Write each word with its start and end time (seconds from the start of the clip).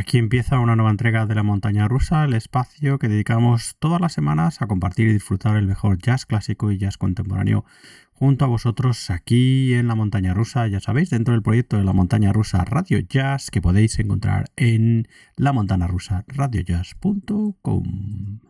Aquí 0.00 0.16
empieza 0.16 0.58
una 0.58 0.76
nueva 0.76 0.90
entrega 0.90 1.26
de 1.26 1.34
la 1.34 1.42
montaña 1.42 1.86
rusa, 1.86 2.24
el 2.24 2.32
espacio 2.32 2.98
que 2.98 3.08
dedicamos 3.08 3.76
todas 3.78 4.00
las 4.00 4.14
semanas 4.14 4.62
a 4.62 4.66
compartir 4.66 5.08
y 5.08 5.12
disfrutar 5.12 5.58
el 5.58 5.66
mejor 5.66 5.98
jazz 5.98 6.24
clásico 6.24 6.72
y 6.72 6.78
jazz 6.78 6.96
contemporáneo 6.96 7.66
junto 8.14 8.46
a 8.46 8.48
vosotros 8.48 9.10
aquí 9.10 9.74
en 9.74 9.88
la 9.88 9.94
montaña 9.94 10.32
rusa, 10.32 10.66
ya 10.68 10.80
sabéis, 10.80 11.10
dentro 11.10 11.34
del 11.34 11.42
proyecto 11.42 11.76
de 11.76 11.84
la 11.84 11.92
montaña 11.92 12.32
rusa 12.32 12.64
Radio 12.64 12.98
Jazz 13.00 13.50
que 13.50 13.60
podéis 13.60 13.98
encontrar 13.98 14.46
en 14.56 15.06
la 15.36 15.52
montana 15.52 15.86
rusa 15.86 16.24
radiojazz.com. 16.28 18.49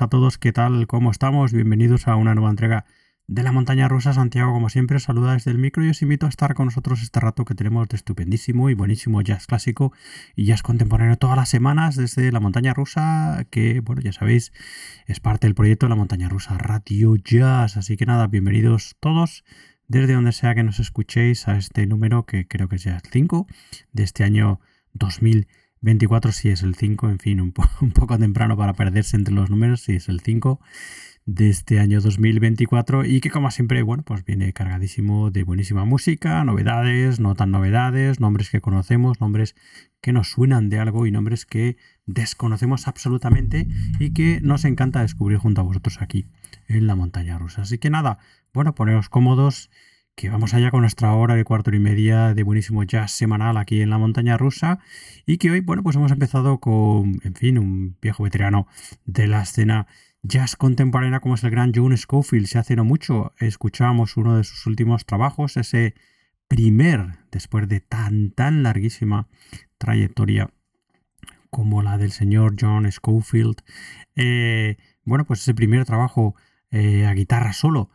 a 0.00 0.08
todos, 0.08 0.38
¿qué 0.38 0.52
tal? 0.52 0.88
¿Cómo 0.88 1.12
estamos? 1.12 1.52
Bienvenidos 1.52 2.08
a 2.08 2.16
una 2.16 2.34
nueva 2.34 2.50
entrega 2.50 2.84
de 3.28 3.44
la 3.44 3.52
montaña 3.52 3.86
rusa. 3.86 4.12
Santiago, 4.12 4.52
como 4.52 4.68
siempre, 4.68 4.98
saluda 4.98 5.34
desde 5.34 5.52
el 5.52 5.58
micro 5.58 5.84
y 5.84 5.90
os 5.90 6.02
invito 6.02 6.26
a 6.26 6.28
estar 6.28 6.54
con 6.54 6.66
nosotros 6.66 7.00
este 7.00 7.20
rato 7.20 7.44
que 7.44 7.54
tenemos 7.54 7.88
de 7.88 7.96
estupendísimo 7.96 8.70
y 8.70 8.74
buenísimo 8.74 9.22
jazz 9.22 9.46
clásico 9.46 9.92
y 10.34 10.46
jazz 10.46 10.62
contemporáneo 10.62 11.16
todas 11.16 11.36
las 11.36 11.48
semanas 11.48 11.94
desde 11.94 12.32
la 12.32 12.40
montaña 12.40 12.74
rusa, 12.74 13.46
que, 13.50 13.80
bueno, 13.80 14.02
ya 14.02 14.12
sabéis, 14.12 14.52
es 15.06 15.20
parte 15.20 15.46
del 15.46 15.54
proyecto 15.54 15.86
de 15.86 15.90
la 15.90 15.96
montaña 15.96 16.28
rusa 16.28 16.58
Radio 16.58 17.14
Jazz. 17.14 17.76
Así 17.76 17.96
que 17.96 18.04
nada, 18.04 18.26
bienvenidos 18.26 18.96
todos 18.98 19.44
desde 19.86 20.14
donde 20.14 20.32
sea 20.32 20.56
que 20.56 20.64
nos 20.64 20.80
escuchéis 20.80 21.46
a 21.46 21.56
este 21.56 21.86
número 21.86 22.26
que 22.26 22.48
creo 22.48 22.68
que 22.68 22.76
es 22.76 22.82
ya 22.82 22.96
el 22.96 23.10
5 23.12 23.46
de 23.92 24.02
este 24.02 24.24
año 24.24 24.60
2024, 25.84 26.32
si 26.32 26.48
es 26.48 26.62
el 26.62 26.74
5, 26.74 27.10
en 27.10 27.18
fin, 27.18 27.40
un, 27.42 27.52
poco 27.52 28.18
temprano 28.18 28.56
para 28.56 28.72
perderse 28.72 29.16
entre 29.16 29.34
los 29.34 29.50
números, 29.50 29.82
si 29.82 29.92
es 29.96 30.08
el 30.08 30.20
5 30.20 30.58
de 31.26 31.50
este 31.50 31.78
año 31.78 32.00
2024 32.00 33.04
y 33.04 33.20
que 33.20 33.30
como 33.30 33.50
siempre, 33.50 33.82
bueno, 33.82 34.02
pues 34.02 34.24
viene 34.24 34.52
cargadísimo 34.52 35.30
de 35.30 35.42
buenísima 35.42 35.84
música, 35.84 36.42
novedades, 36.44 37.20
no 37.20 37.34
tan 37.34 37.50
novedades, 37.50 38.18
nombres 38.18 38.50
que 38.50 38.62
conocemos, 38.62 39.20
nombres 39.20 39.56
que 40.00 40.12
nos 40.12 40.30
suenan 40.30 40.70
de 40.70 40.78
algo 40.78 41.06
y 41.06 41.10
nombres 41.10 41.44
que 41.44 41.76
desconocemos 42.06 42.88
absolutamente 42.88 43.68
y 43.98 44.12
que 44.12 44.40
nos 44.42 44.64
encanta 44.64 45.02
descubrir 45.02 45.38
junto 45.38 45.60
a 45.60 45.64
vosotros 45.64 46.00
aquí 46.00 46.26
en 46.66 46.86
la 46.86 46.94
montaña 46.94 47.38
rusa. 47.38 47.62
Así 47.62 47.78
que 47.78 47.90
nada, 47.90 48.18
bueno, 48.52 48.74
poneros 48.74 49.08
cómodos 49.08 49.70
que 50.14 50.28
vamos 50.28 50.54
allá 50.54 50.70
con 50.70 50.82
nuestra 50.82 51.12
hora 51.14 51.34
de 51.34 51.44
cuarto 51.44 51.74
y 51.74 51.80
media 51.80 52.34
de 52.34 52.42
buenísimo 52.44 52.84
jazz 52.84 53.12
semanal 53.12 53.56
aquí 53.56 53.80
en 53.80 53.90
la 53.90 53.98
montaña 53.98 54.36
rusa 54.36 54.78
y 55.26 55.38
que 55.38 55.50
hoy, 55.50 55.60
bueno, 55.60 55.82
pues 55.82 55.96
hemos 55.96 56.12
empezado 56.12 56.60
con, 56.60 57.20
en 57.24 57.34
fin, 57.34 57.58
un 57.58 57.96
viejo 58.00 58.22
veterano 58.22 58.68
de 59.04 59.26
la 59.26 59.42
escena 59.42 59.86
jazz 60.22 60.56
contemporánea 60.56 61.20
como 61.20 61.34
es 61.34 61.42
el 61.42 61.50
gran 61.50 61.72
John 61.74 61.96
Schofield. 61.96 62.46
Se 62.46 62.58
hace 62.58 62.76
no 62.76 62.84
mucho 62.84 63.32
escuchábamos 63.40 64.16
uno 64.16 64.36
de 64.36 64.44
sus 64.44 64.66
últimos 64.66 65.04
trabajos, 65.04 65.56
ese 65.56 65.94
primer, 66.46 67.18
después 67.32 67.68
de 67.68 67.80
tan, 67.80 68.30
tan 68.30 68.62
larguísima 68.62 69.28
trayectoria 69.78 70.50
como 71.50 71.82
la 71.82 71.98
del 71.98 72.12
señor 72.12 72.54
John 72.58 72.90
Schofield. 72.90 73.62
Eh, 74.14 74.76
bueno, 75.04 75.24
pues 75.24 75.40
ese 75.40 75.54
primer 75.54 75.84
trabajo 75.84 76.36
eh, 76.70 77.06
a 77.06 77.14
guitarra 77.14 77.52
solo 77.52 77.90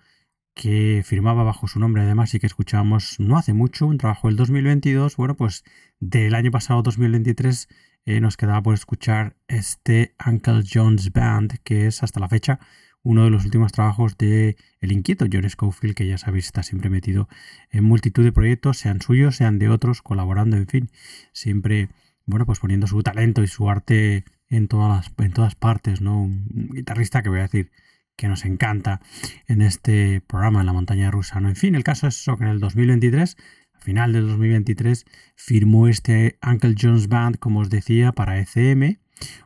que 0.60 1.04
firmaba 1.06 1.44
bajo 1.44 1.70
su 1.70 1.80
nombre 1.80 2.01
además 2.01 2.34
y 2.34 2.39
que 2.39 2.46
escuchábamos 2.46 3.18
no 3.18 3.38
hace 3.38 3.54
mucho, 3.54 3.88
un 3.88 3.98
trabajo 3.98 4.28
del 4.28 4.36
2022, 4.36 5.16
bueno, 5.16 5.38
pues 5.38 5.63
del 6.01 6.36
año 6.36 6.51
pasado 6.51 6.82
2023 6.82 7.70
eh, 8.04 8.20
nos 8.20 8.36
quedaba 8.36 8.62
por 8.62 8.74
escuchar 8.74 9.38
este 9.48 10.16
Uncle 10.25 10.63
John's 10.70 11.13
Band, 11.13 11.60
que 11.63 11.88
es 11.88 12.04
hasta 12.04 12.20
la 12.20 12.28
fecha 12.28 12.60
uno 13.04 13.24
de 13.24 13.30
los 13.30 13.46
últimos 13.46 13.72
trabajos 13.72 14.18
de 14.18 14.58
el 14.82 14.92
inquieto 14.92 15.28
John 15.32 15.50
Schofield, 15.50 15.96
que 15.96 16.06
ya 16.06 16.18
sabéis 16.18 16.48
está 16.48 16.62
siempre 16.62 16.89
metido 16.89 17.30
en 17.72 17.86
multitud 17.86 18.25
de 18.25 18.34
proyectos, 18.34 18.80
sean 18.80 19.01
suyos, 19.01 19.38
sean 19.38 19.60
de 19.60 19.70
otros, 19.70 20.01
colaborando, 20.01 20.58
en 20.58 20.68
fin, 20.68 20.92
siempre, 21.32 21.88
bueno, 22.25 22.46
pues 22.46 22.60
poniendo 22.60 22.86
su 22.86 23.01
talento 23.01 23.44
y 23.44 23.48
su 23.48 23.70
arte 23.70 24.25
en 24.50 24.68
todas, 24.68 24.89
las, 24.89 25.25
en 25.25 25.32
todas 25.32 25.56
partes, 25.56 26.01
¿no? 26.01 26.22
Un 26.22 26.70
guitarrista 26.74 27.24
que 27.24 27.30
voy 27.30 27.39
a 27.39 27.44
decir 27.44 27.72
que 28.20 28.28
nos 28.28 28.44
encanta 28.44 29.00
en 29.48 29.62
este 29.62 30.22
programa 30.22 30.60
en 30.60 30.66
la 30.66 30.74
montaña 30.74 31.10
rusa, 31.10 31.40
¿no? 31.40 31.48
En 31.48 31.56
fin, 31.56 31.74
el 31.74 31.84
caso 31.84 32.06
es 32.08 32.20
eso, 32.20 32.38
que 32.38 32.44
en 32.44 32.50
el 32.50 32.60
2023 32.60 33.38
final 33.80 34.14
del 34.14 34.28
2023 34.28 35.06
firmó 35.36 35.88
este 35.88 36.38
Uncle 36.46 36.76
John's 36.80 37.08
Band, 37.08 37.38
como 37.38 37.62
os 37.62 37.70
decía, 37.70 38.12
para 38.12 38.40
ECM, 38.40 39.00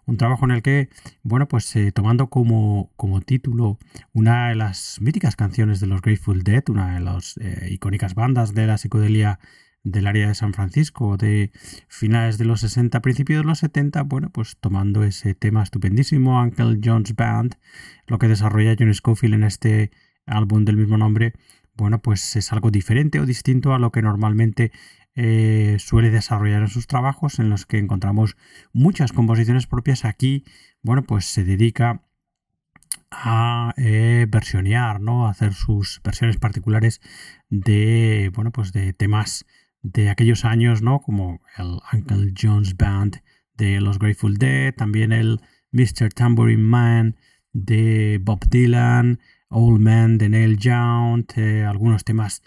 un 0.06 0.18
trabajo 0.18 0.46
en 0.46 0.52
el 0.52 0.62
que, 0.62 0.90
bueno, 1.24 1.48
pues 1.48 1.76
eh, 1.76 1.92
tomando 1.92 2.28
como, 2.30 2.92
como, 2.96 3.22
título 3.22 3.80
una 4.12 4.50
de 4.50 4.56
las 4.56 5.00
míticas 5.02 5.36
canciones 5.36 5.80
de 5.80 5.88
los 5.88 6.02
Grateful 6.02 6.44
Dead, 6.44 6.64
una 6.70 6.96
de 6.96 7.00
las 7.00 7.38
eh, 7.38 7.70
icónicas 7.72 8.16
bandas 8.16 8.54
de 8.54 8.68
la 8.68 8.78
psicodelia 8.78 9.40
del 9.84 10.08
área 10.08 10.28
de 10.28 10.36
San 10.36 10.54
Francisco 10.54 11.18
de 11.18 11.52
finales 11.88 12.38
de 12.38 12.46
los 12.46 12.62
60, 12.62 13.02
principios 13.02 13.44
de 13.44 13.48
los 13.48 13.60
70, 13.60 14.04
bueno, 14.04 14.30
pues 14.30 14.58
tomando 14.60 15.04
ese 15.04 15.36
tema 15.36 15.62
estupendísimo, 15.64 16.42
Uncle 16.42 16.80
John's 16.84 17.16
Band, 17.16 17.56
lo 18.08 18.18
que 18.18 18.28
desarrolla 18.28 18.76
John 18.78 18.94
Scofield 18.94 19.36
en 19.36 19.44
este 19.44 19.92
álbum 20.26 20.64
del 20.66 20.78
mismo 20.78 20.98
nombre, 20.98 21.34
bueno, 21.76 22.02
pues 22.02 22.36
es 22.36 22.54
algo 22.54 22.72
diferente 22.72 23.20
o 23.20 23.26
distinto 23.26 23.74
a 23.74 23.80
lo 23.80 23.92
que 23.92 24.02
normalmente 24.02 24.72
eh, 25.16 25.78
suele 25.80 26.12
desarrollar 26.12 26.62
en 26.62 26.68
sus 26.68 26.88
trabajos, 26.88 27.40
en 27.40 27.50
los 27.50 27.66
que 27.66 27.78
encontramos 27.78 28.38
muchas 28.74 29.12
composiciones 29.12 29.68
propias. 29.68 30.06
Aquí, 30.06 30.44
bueno, 30.82 31.04
pues 31.04 31.26
se 31.26 31.44
dedica 31.44 32.04
a 33.12 33.74
eh, 33.78 34.28
versionear, 34.30 35.02
¿no? 35.02 35.28
A 35.28 35.32
hacer 35.32 35.54
sus 35.54 36.02
versiones 36.04 36.38
particulares 36.38 37.02
de, 37.50 38.32
bueno, 38.34 38.52
pues 38.52 38.72
de 38.72 38.94
temas 38.94 39.46
de 39.84 40.10
aquellos 40.10 40.46
años, 40.46 40.82
¿no? 40.82 41.02
Como 41.02 41.42
el 41.58 41.80
Uncle 41.94 42.34
John's 42.40 42.76
Band 42.76 43.22
de 43.56 43.80
los 43.82 44.00
Grateful 44.00 44.38
Dead, 44.38 44.74
también 44.74 45.12
el 45.12 45.40
Mr. 45.72 46.12
Tambourine 46.14 46.64
Man 46.64 47.18
de 47.52 48.20
Bob 48.24 48.48
Dylan, 48.50 49.20
Old 49.50 49.82
Man 49.82 50.18
de 50.18 50.30
Neil 50.30 50.58
Young, 50.58 51.26
eh, 51.36 51.64
algunos 51.64 52.04
temas 52.04 52.42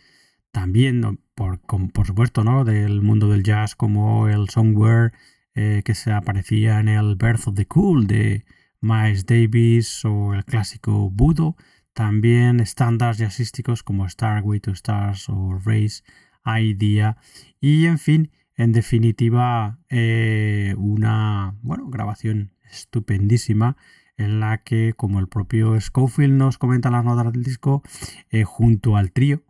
también, 0.50 1.20
por, 1.34 1.60
por 1.60 2.06
supuesto, 2.06 2.42
¿no? 2.42 2.64
del 2.64 3.02
mundo 3.02 3.28
del 3.28 3.44
jazz, 3.44 3.76
como 3.76 4.28
el 4.28 4.48
Somewhere 4.48 5.12
eh, 5.54 5.82
que 5.84 5.94
se 5.94 6.12
aparecía 6.12 6.80
en 6.80 6.88
el 6.88 7.16
Birth 7.16 7.48
of 7.48 7.54
the 7.54 7.66
Cool 7.66 8.06
de 8.06 8.44
Miles 8.80 9.26
Davis 9.26 10.04
o 10.04 10.34
el 10.34 10.44
clásico 10.44 11.10
Budo. 11.10 11.56
También 11.92 12.60
estándares 12.60 13.18
jazzísticos 13.18 13.82
como 13.82 14.08
Starway 14.08 14.60
to 14.60 14.72
Stars 14.72 15.28
o 15.28 15.58
Race 15.64 16.02
Idea. 16.46 17.16
Y 17.60 17.86
en 17.86 17.98
fin, 17.98 18.30
en 18.56 18.72
definitiva, 18.72 19.78
eh, 19.88 20.74
una 20.78 21.56
bueno, 21.62 21.88
grabación 21.90 22.52
estupendísima 22.70 23.76
en 24.16 24.40
la 24.40 24.62
que, 24.62 24.94
como 24.96 25.20
el 25.20 25.28
propio 25.28 25.78
Schofield 25.78 26.34
nos 26.34 26.58
comenta 26.58 26.88
en 26.88 26.94
las 26.94 27.04
notas 27.04 27.32
del 27.32 27.42
disco, 27.42 27.82
eh, 28.30 28.44
junto 28.44 28.96
al 28.96 29.12
trío 29.12 29.42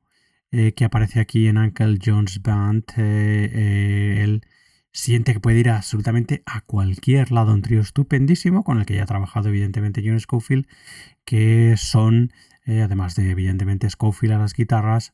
eh, 0.50 0.72
que 0.72 0.84
aparece 0.84 1.20
aquí 1.20 1.46
en 1.46 1.58
Uncle 1.58 1.98
John's 2.04 2.42
Band, 2.42 2.84
él 2.96 4.42
siente 4.96 5.34
que 5.34 5.40
puede 5.40 5.60
ir 5.60 5.68
absolutamente 5.68 6.42
a 6.46 6.62
cualquier 6.62 7.30
lado. 7.30 7.52
Un 7.52 7.62
trío 7.62 7.80
estupendísimo 7.80 8.64
con 8.64 8.78
el 8.78 8.86
que 8.86 8.94
ya 8.94 9.02
ha 9.02 9.06
trabajado 9.06 9.50
evidentemente 9.50 10.02
John 10.04 10.18
Schofield, 10.18 10.66
que 11.24 11.76
son, 11.76 12.32
además 12.66 13.14
de 13.14 13.30
evidentemente 13.30 13.88
Schofield 13.88 14.34
a 14.34 14.38
las 14.38 14.54
guitarras, 14.54 15.12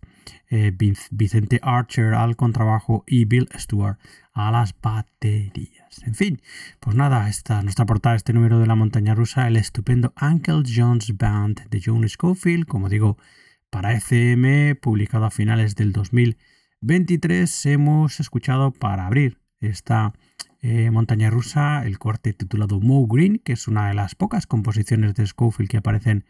Vicente 1.10 1.60
Archer 1.62 2.14
al 2.14 2.36
contrabajo 2.36 3.04
y 3.06 3.26
Bill 3.26 3.48
Stewart 3.54 3.98
a 4.32 4.50
las 4.50 4.74
baterías. 4.80 6.02
En 6.04 6.14
fin, 6.14 6.40
pues 6.80 6.96
nada, 6.96 7.28
esta 7.28 7.62
nuestra 7.62 7.86
portada, 7.86 8.14
este 8.14 8.32
número 8.32 8.58
de 8.58 8.66
la 8.66 8.74
montaña 8.74 9.14
rusa, 9.14 9.46
el 9.46 9.56
estupendo 9.56 10.12
Uncle 10.20 10.62
John's 10.66 11.16
Band 11.16 11.68
de 11.68 11.82
John 11.84 12.08
Schofield, 12.08 12.66
como 12.66 12.88
digo, 12.88 13.18
para 13.70 13.92
ECM, 13.94 14.76
publicado 14.80 15.26
a 15.26 15.30
finales 15.30 15.76
del 15.76 15.92
2023, 15.92 17.66
hemos 17.66 18.20
escuchado 18.20 18.70
para 18.70 19.06
abrir 19.06 19.38
esta 19.60 20.12
eh, 20.60 20.90
montaña 20.90 21.30
rusa 21.30 21.84
el 21.84 21.98
corte 21.98 22.32
titulado 22.32 22.80
Mo 22.80 23.06
Green, 23.06 23.38
que 23.38 23.52
es 23.52 23.68
una 23.68 23.88
de 23.88 23.94
las 23.94 24.14
pocas 24.14 24.46
composiciones 24.46 25.14
de 25.14 25.26
Schofield 25.26 25.70
que 25.70 25.78
aparecen 25.78 26.10
en 26.10 26.24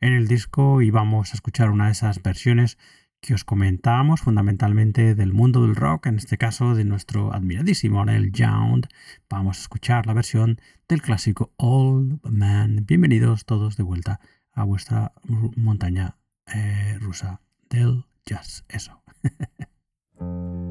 el 0.00 0.28
disco 0.28 0.82
y 0.82 0.90
vamos 0.90 1.32
a 1.32 1.34
escuchar 1.34 1.70
una 1.70 1.86
de 1.86 1.92
esas 1.92 2.22
versiones 2.22 2.78
que 3.20 3.34
os 3.34 3.44
comentábamos 3.44 4.20
fundamentalmente 4.20 5.14
del 5.14 5.32
mundo 5.32 5.62
del 5.62 5.74
rock, 5.74 6.06
en 6.06 6.16
este 6.16 6.38
caso 6.38 6.74
de 6.74 6.84
nuestro 6.84 7.32
admiradísimo 7.32 8.04
Neil 8.04 8.30
Young. 8.32 8.86
Vamos 9.28 9.58
a 9.58 9.62
escuchar 9.62 10.06
la 10.06 10.14
versión 10.14 10.60
del 10.88 11.02
clásico 11.02 11.52
Old 11.56 12.20
Man. 12.22 12.84
Bienvenidos 12.86 13.44
todos 13.44 13.76
de 13.76 13.82
vuelta 13.82 14.20
a 14.52 14.64
vuestra 14.64 15.12
montaña 15.56 16.16
eh, 16.54 16.98
rusa 17.00 17.40
del 17.68 18.04
jazz. 18.24 18.64
Eso. 18.68 19.02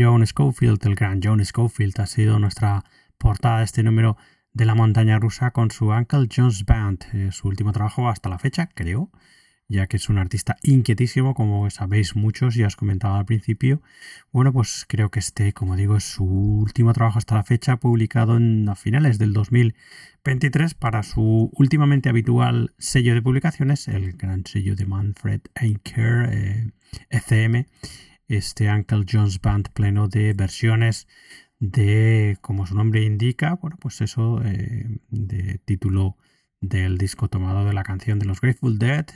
John 0.00 0.26
Schofield, 0.26 0.78
el 0.86 0.94
gran 0.94 1.20
John 1.22 1.44
Schofield, 1.44 2.00
ha 2.00 2.06
sido 2.06 2.38
nuestra 2.38 2.84
portada 3.18 3.58
de 3.58 3.64
este 3.64 3.82
número 3.82 4.16
de 4.54 4.64
la 4.64 4.74
montaña 4.74 5.18
rusa 5.18 5.50
con 5.50 5.70
su 5.70 5.88
Uncle 5.90 6.26
John's 6.34 6.64
Band, 6.64 7.04
eh, 7.12 7.28
su 7.32 7.48
último 7.48 7.72
trabajo 7.72 8.08
hasta 8.08 8.30
la 8.30 8.38
fecha, 8.38 8.70
creo, 8.72 9.10
ya 9.68 9.88
que 9.88 9.98
es 9.98 10.08
un 10.08 10.16
artista 10.16 10.56
inquietísimo, 10.62 11.34
como 11.34 11.68
sabéis 11.68 12.16
muchos, 12.16 12.54
ya 12.54 12.66
os 12.66 12.76
comentaba 12.76 13.18
al 13.18 13.26
principio. 13.26 13.82
Bueno, 14.32 14.54
pues 14.54 14.86
creo 14.88 15.10
que 15.10 15.18
este, 15.18 15.52
como 15.52 15.76
digo, 15.76 15.98
es 15.98 16.04
su 16.04 16.24
último 16.24 16.94
trabajo 16.94 17.18
hasta 17.18 17.34
la 17.34 17.44
fecha, 17.44 17.76
publicado 17.76 18.38
en, 18.38 18.66
a 18.70 18.76
finales 18.76 19.18
del 19.18 19.34
2023 19.34 20.72
para 20.72 21.02
su 21.02 21.50
últimamente 21.52 22.08
habitual 22.08 22.72
sello 22.78 23.12
de 23.12 23.20
publicaciones, 23.20 23.86
el 23.86 24.14
gran 24.14 24.46
sello 24.46 24.76
de 24.76 24.86
Manfred 24.86 25.42
ECM, 25.54 26.24
eh, 26.30 26.72
e 27.10 28.09
este 28.36 28.70
Uncle 28.70 29.04
John's 29.10 29.40
Band 29.40 29.70
pleno 29.70 30.08
de 30.08 30.32
versiones 30.34 31.08
de, 31.58 32.38
como 32.40 32.66
su 32.66 32.74
nombre 32.74 33.02
indica, 33.02 33.54
bueno, 33.54 33.76
pues 33.80 34.00
eso, 34.00 34.40
eh, 34.44 34.98
de 35.10 35.58
título 35.64 36.16
del 36.60 36.98
disco 36.98 37.28
tomado 37.28 37.64
de 37.64 37.72
la 37.72 37.82
canción 37.84 38.18
de 38.18 38.26
los 38.26 38.40
Grateful 38.40 38.78
Dead, 38.78 39.06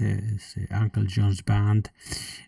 Uncle 0.70 1.06
John's 1.14 1.44
Band, 1.44 1.88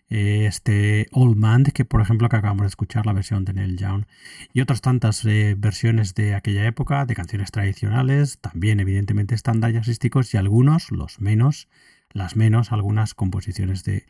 este 0.09 1.07
Old 1.11 1.37
Man, 1.37 1.65
que 1.65 1.85
por 1.85 2.01
ejemplo 2.01 2.29
que 2.29 2.35
acabamos 2.35 2.63
de 2.63 2.69
escuchar 2.69 3.05
la 3.05 3.13
versión 3.13 3.45
de 3.45 3.53
Neil 3.53 3.77
Young, 3.77 4.05
y 4.53 4.61
otras 4.61 4.81
tantas 4.81 5.23
eh, 5.25 5.55
versiones 5.57 6.15
de 6.15 6.33
aquella 6.33 6.65
época, 6.65 7.05
de 7.05 7.15
canciones 7.15 7.51
tradicionales, 7.51 8.39
también 8.39 8.79
evidentemente 8.79 9.35
estándares 9.35 9.75
jazzísticos 9.75 10.33
y 10.33 10.37
algunos, 10.37 10.91
los 10.91 11.21
menos, 11.21 11.67
las 12.11 12.35
menos, 12.35 12.71
algunas 12.71 13.13
composiciones 13.13 13.83
de 13.83 14.05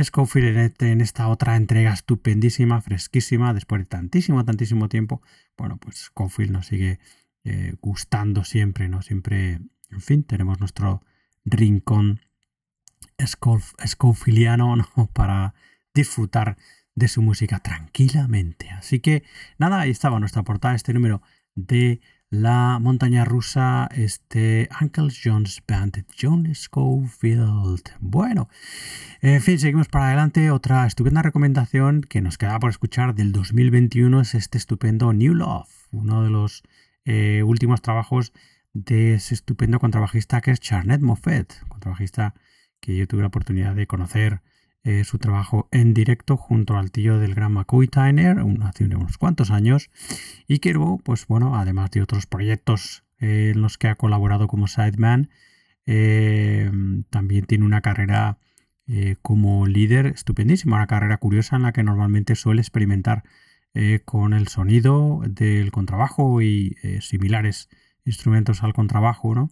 Scofield 0.00 0.82
en 0.82 1.00
esta 1.00 1.28
otra 1.28 1.56
entrega 1.56 1.92
estupendísima, 1.92 2.80
fresquísima, 2.80 3.52
después 3.52 3.82
de 3.82 3.86
tantísimo, 3.86 4.44
tantísimo 4.44 4.88
tiempo. 4.88 5.22
Bueno, 5.56 5.76
pues 5.78 5.96
Scofield 5.96 6.52
nos 6.52 6.66
sigue 6.66 6.98
eh, 7.44 7.74
gustando 7.80 8.44
siempre, 8.44 8.88
¿no? 8.88 9.02
Siempre 9.02 9.60
en 9.92 10.00
fin, 10.00 10.24
tenemos 10.24 10.58
nuestro 10.58 11.02
rincón 11.44 12.20
escofiliano 13.78 14.74
para 15.12 15.54
disfrutar 15.94 16.56
de 16.94 17.08
su 17.08 17.22
música 17.22 17.60
tranquilamente. 17.60 18.70
Así 18.70 19.00
que 19.00 19.22
nada, 19.58 19.80
ahí 19.80 19.90
estaba 19.90 20.18
nuestra 20.18 20.42
portada, 20.42 20.74
este 20.74 20.94
número 20.94 21.22
de 21.54 22.00
la 22.32 22.78
montaña 22.80 23.26
rusa, 23.26 23.90
este 23.94 24.66
Uncle 24.80 25.08
John's 25.12 25.62
Band, 25.68 26.02
John 26.18 26.48
Schofield. 26.54 27.90
Bueno, 28.00 28.48
en 29.20 29.42
fin, 29.42 29.58
seguimos 29.58 29.88
para 29.88 30.06
adelante. 30.06 30.50
Otra 30.50 30.86
estupenda 30.86 31.20
recomendación 31.20 32.00
que 32.00 32.22
nos 32.22 32.38
queda 32.38 32.58
por 32.58 32.70
escuchar 32.70 33.14
del 33.14 33.32
2021 33.32 34.22
es 34.22 34.34
este 34.34 34.56
estupendo 34.56 35.12
New 35.12 35.34
Love, 35.34 35.68
uno 35.92 36.24
de 36.24 36.30
los 36.30 36.62
eh, 37.04 37.42
últimos 37.44 37.82
trabajos 37.82 38.32
de 38.72 39.12
ese 39.12 39.34
estupendo 39.34 39.78
contrabajista 39.78 40.40
que 40.40 40.52
es 40.52 40.60
Charnet 40.60 41.02
Moffett, 41.02 41.62
contrabajista 41.68 42.34
que 42.80 42.96
yo 42.96 43.06
tuve 43.06 43.20
la 43.20 43.28
oportunidad 43.28 43.74
de 43.74 43.86
conocer 43.86 44.40
eh, 44.84 45.04
su 45.04 45.18
trabajo 45.18 45.68
en 45.70 45.94
directo 45.94 46.36
junto 46.36 46.76
al 46.76 46.90
tío 46.90 47.20
del 47.20 47.36
gran 47.36 47.52
McCoy 47.52 47.86
Tyner 47.86 48.38
hace 48.64 48.84
unos 48.86 49.16
cuantos 49.16 49.52
años 49.52 49.90
y 50.48 50.58
que 50.58 50.72
luego, 50.72 50.98
pues 50.98 51.28
bueno, 51.28 51.56
además 51.56 51.92
de 51.92 52.02
otros 52.02 52.26
proyectos 52.26 53.04
eh, 53.20 53.52
en 53.54 53.62
los 53.62 53.78
que 53.78 53.86
ha 53.86 53.94
colaborado 53.94 54.48
como 54.48 54.66
sideman, 54.66 55.30
eh, 55.86 56.68
también 57.10 57.46
tiene 57.46 57.64
una 57.64 57.80
carrera 57.80 58.38
como 59.22 59.66
líder 59.66 60.06
estupendísima, 60.06 60.76
una 60.76 60.86
carrera 60.88 61.16
curiosa 61.16 61.56
en 61.56 61.62
la 61.62 61.72
que 61.72 61.82
normalmente 61.82 62.34
suele 62.34 62.60
experimentar 62.60 63.22
con 64.04 64.34
el 64.34 64.48
sonido 64.48 65.22
del 65.26 65.70
contrabajo 65.70 66.42
y 66.42 66.76
similares 67.00 67.70
instrumentos 68.04 68.62
al 68.62 68.74
contrabajo, 68.74 69.34
¿no? 69.34 69.50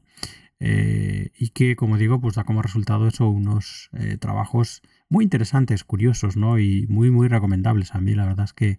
Y 0.58 1.50
que, 1.54 1.74
como 1.74 1.96
digo, 1.96 2.20
pues 2.20 2.34
da 2.34 2.44
como 2.44 2.60
resultado 2.60 3.06
eso 3.08 3.30
unos 3.30 3.88
trabajos 4.18 4.82
muy 5.10 5.24
interesantes, 5.24 5.84
curiosos, 5.84 6.36
¿no? 6.38 6.58
Y 6.58 6.86
muy, 6.88 7.10
muy 7.10 7.28
recomendables. 7.28 7.94
A 7.94 8.00
mí 8.00 8.14
la 8.14 8.24
verdad 8.24 8.46
es 8.46 8.54
que 8.54 8.78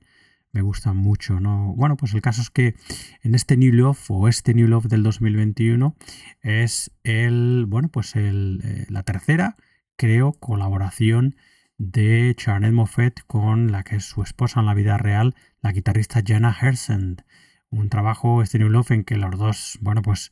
me 0.52 0.62
gustan 0.64 0.98
mucho, 0.98 1.40
¿no? 1.40 1.76
Bueno, 1.76 1.96
pues 1.96 2.14
el 2.16 2.22
caso 2.22 2.42
es 2.42 2.50
que 2.50 2.76
en 3.22 3.36
este 3.36 3.56
New 3.56 3.74
Love 3.74 4.10
o 4.10 4.28
este 4.28 4.56
New 4.56 4.68
Love 4.68 4.88
del 4.88 5.04
2021 5.04 5.96
es 6.42 6.92
el, 7.04 7.66
bueno, 7.68 7.90
pues 7.90 8.16
el, 8.16 8.62
eh, 8.64 8.86
la 8.90 9.04
tercera, 9.04 9.56
creo, 9.96 10.34
colaboración 10.34 11.36
de 11.78 12.34
Charnette 12.36 12.74
Moffett 12.74 13.22
con 13.28 13.72
la 13.72 13.84
que 13.84 13.98
es 13.98 14.06
su 14.06 14.24
esposa 14.24 14.60
en 14.60 14.66
la 14.66 14.74
vida 14.74 14.98
real, 14.98 15.36
la 15.62 15.72
guitarrista 15.72 16.22
Jana 16.26 16.56
Hersend 16.60 17.24
un 17.72 17.90
trabajo, 17.90 18.42
este 18.42 18.60
New 18.60 18.70
Love, 18.70 18.92
en 18.92 19.04
que 19.04 19.16
los 19.16 19.38
dos, 19.38 19.80
bueno, 19.82 20.02
pues 20.02 20.32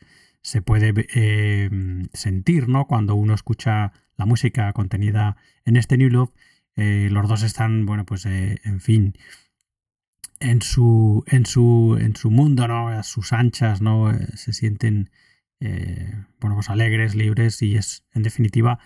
se 0.50 0.64
puede 0.64 0.94
eh, 1.14 1.70
sentir, 2.14 2.68
¿no? 2.70 2.88
Cuando 2.88 3.14
uno 3.14 3.36
escucha 3.36 3.94
la 4.18 4.26
música 4.26 4.74
contenida 4.74 5.38
en 5.64 5.76
este 5.76 5.96
New 5.96 6.10
Love, 6.10 6.32
eh, 6.76 7.10
los 7.12 7.30
dos 7.30 7.44
están, 7.44 7.86
bueno, 7.86 8.04
pues, 8.04 8.26
eh, 8.26 8.60
en 8.64 8.82
fin, 8.82 9.14
en 10.40 10.64
su, 10.64 11.24
en 11.28 11.46
su, 11.46 11.98
en 12.02 12.16
su 12.16 12.32
mundo, 12.32 12.68
¿no? 12.68 12.88
A 12.88 13.04
sus 13.04 13.32
anchas, 13.32 13.80
¿no? 13.82 14.12
se 14.36 14.54
sienten, 14.54 15.12
bueno, 15.60 16.56
pues 16.56 16.70
alegres, 16.70 17.14
libres 17.14 17.62
y 17.62 17.76
es, 17.76 18.06
en 18.14 18.24
definitiva, 18.24 18.80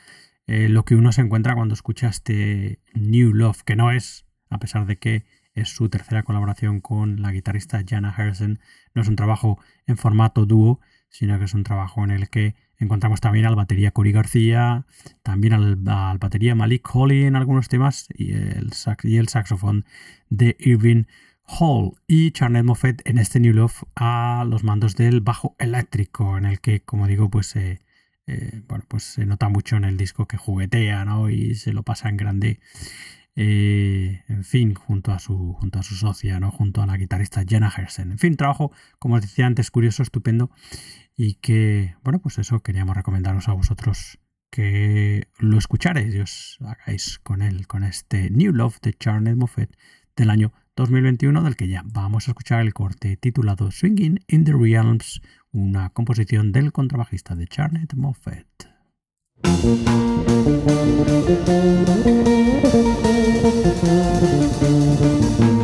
lo 0.47 0.84
que 0.84 0.95
uno 0.95 1.12
se 1.12 1.21
encuentra 1.21 1.56
cuando 1.56 1.76
escucha 1.76 2.10
este 2.10 2.80
New 2.93 3.34
Love, 3.34 3.63
que 3.63 3.76
no 3.76 3.91
es, 3.91 4.26
a 4.49 4.58
pesar 4.60 4.86
de 4.86 4.97
que 4.97 5.26
es 5.54 5.69
su 5.69 5.88
tercera 5.89 6.23
colaboración 6.23 6.82
con 6.82 7.21
la 7.21 7.32
guitarrista 7.32 7.84
Jana 7.88 8.10
Harrison. 8.10 8.60
No 8.95 9.02
es 9.04 9.08
un 9.08 9.15
trabajo 9.15 9.60
en 9.86 9.97
formato 9.97 10.45
dúo, 10.45 10.82
sino 11.13 11.38
que 11.38 11.45
es 11.45 11.54
un 11.54 11.63
trabajo 11.63 12.04
en 12.04 12.10
el 12.10 12.28
que 12.28 12.56
encontramos 12.80 13.21
también 13.21 13.45
al 13.45 13.56
batería 13.56 13.91
Cory 13.91 14.12
García, 14.12 14.86
también 15.21 15.54
al, 15.54 15.76
batería 15.76 16.56
Malik 16.56 16.89
Holly 16.91 17.26
en 17.26 17.36
algunos 17.36 17.69
temas 17.69 18.08
y 18.17 18.34
el, 18.34 18.71
y 19.04 19.17
el 19.17 19.28
saxofón 19.28 19.86
de 20.30 20.58
Irving 20.60 21.04
Hall 21.45 21.93
y 22.08 22.32
Charnel 22.32 22.63
Moffett 22.63 23.08
en 23.08 23.19
este 23.19 23.39
New 23.39 23.54
Love 23.54 23.84
a 23.95 24.43
los 24.49 24.63
mandos 24.63 24.95
del 24.95 25.21
bajo 25.21 25.56
eléctrico 25.60 26.36
en 26.38 26.45
el 26.45 26.60
que 26.60 26.82
como 26.82 27.06
digo 27.06 27.30
pues 27.30 27.56
eh, 27.56 27.80
bueno 28.67 28.84
pues 28.88 29.04
se 29.04 29.28
nota 29.28 29.49
mucho 29.49 29.76
en 29.76 29.84
el 29.84 29.97
disco 29.97 30.26
que 30.28 30.38
juguetea 30.38 31.06
¿no? 31.06 31.30
y 31.30 31.54
se 31.54 31.73
lo 31.73 31.84
pasa 31.84 32.10
en 32.10 32.17
grande 32.17 32.60
en 33.36 34.43
fin, 34.43 34.74
junto 34.76 35.12
a 35.12 35.19
su, 35.19 35.54
junto 35.54 35.80
a 35.80 35.84
su 35.84 35.96
socia, 35.96 36.39
¿no? 36.39 36.52
junto 36.52 36.82
a 36.82 36.86
la 36.86 36.98
guitarrista 36.98 37.43
Jenna 37.48 37.72
Hersen. 37.76 38.12
En 38.12 38.19
fin, 38.19 38.36
trabajo, 38.36 38.72
como 39.00 39.15
os 39.15 39.22
decía 39.22 39.46
antes, 39.46 39.72
curioso, 39.72 40.04
estupendo 40.04 40.52
y 41.15 41.36
que, 41.36 41.96
bueno, 42.04 42.19
pues 42.19 42.38
eso 42.38 42.60
queríamos 42.62 42.96
recomendaros 42.96 43.48
a 43.48 43.54
vosotros 43.54 44.19
que 44.50 45.28
lo 45.39 45.58
escucharéis 45.58 46.13
y 46.13 46.19
os 46.19 46.60
hagáis 46.62 47.19
con 47.19 47.41
él, 47.41 47.65
con 47.65 47.84
este 47.84 48.30
New 48.30 48.54
Love 48.54 48.80
de 48.82 48.93
Charney 48.93 49.34
Moffett 49.34 49.76
del 50.15 50.30
año 50.30 50.54
2021, 50.76 51.43
del 51.43 51.56
que 51.56 51.67
ya 51.67 51.84
vamos 51.86 52.28
a 52.28 52.32
escuchar 52.32 52.62
el 52.62 52.74
corte 52.74 53.17
titulado 53.17 53.72
Swinging 53.72 54.19
in 54.28 54.43
the 54.43 54.54
Realms, 54.54 55.22
una 55.52 55.89
composición 55.89 56.52
del 56.52 56.72
contrabajista 56.72 57.36
de 57.36 57.48
Charnet 57.48 57.93
Moffett. 57.96 58.72
Thank 59.43 59.79
you. 65.41 65.62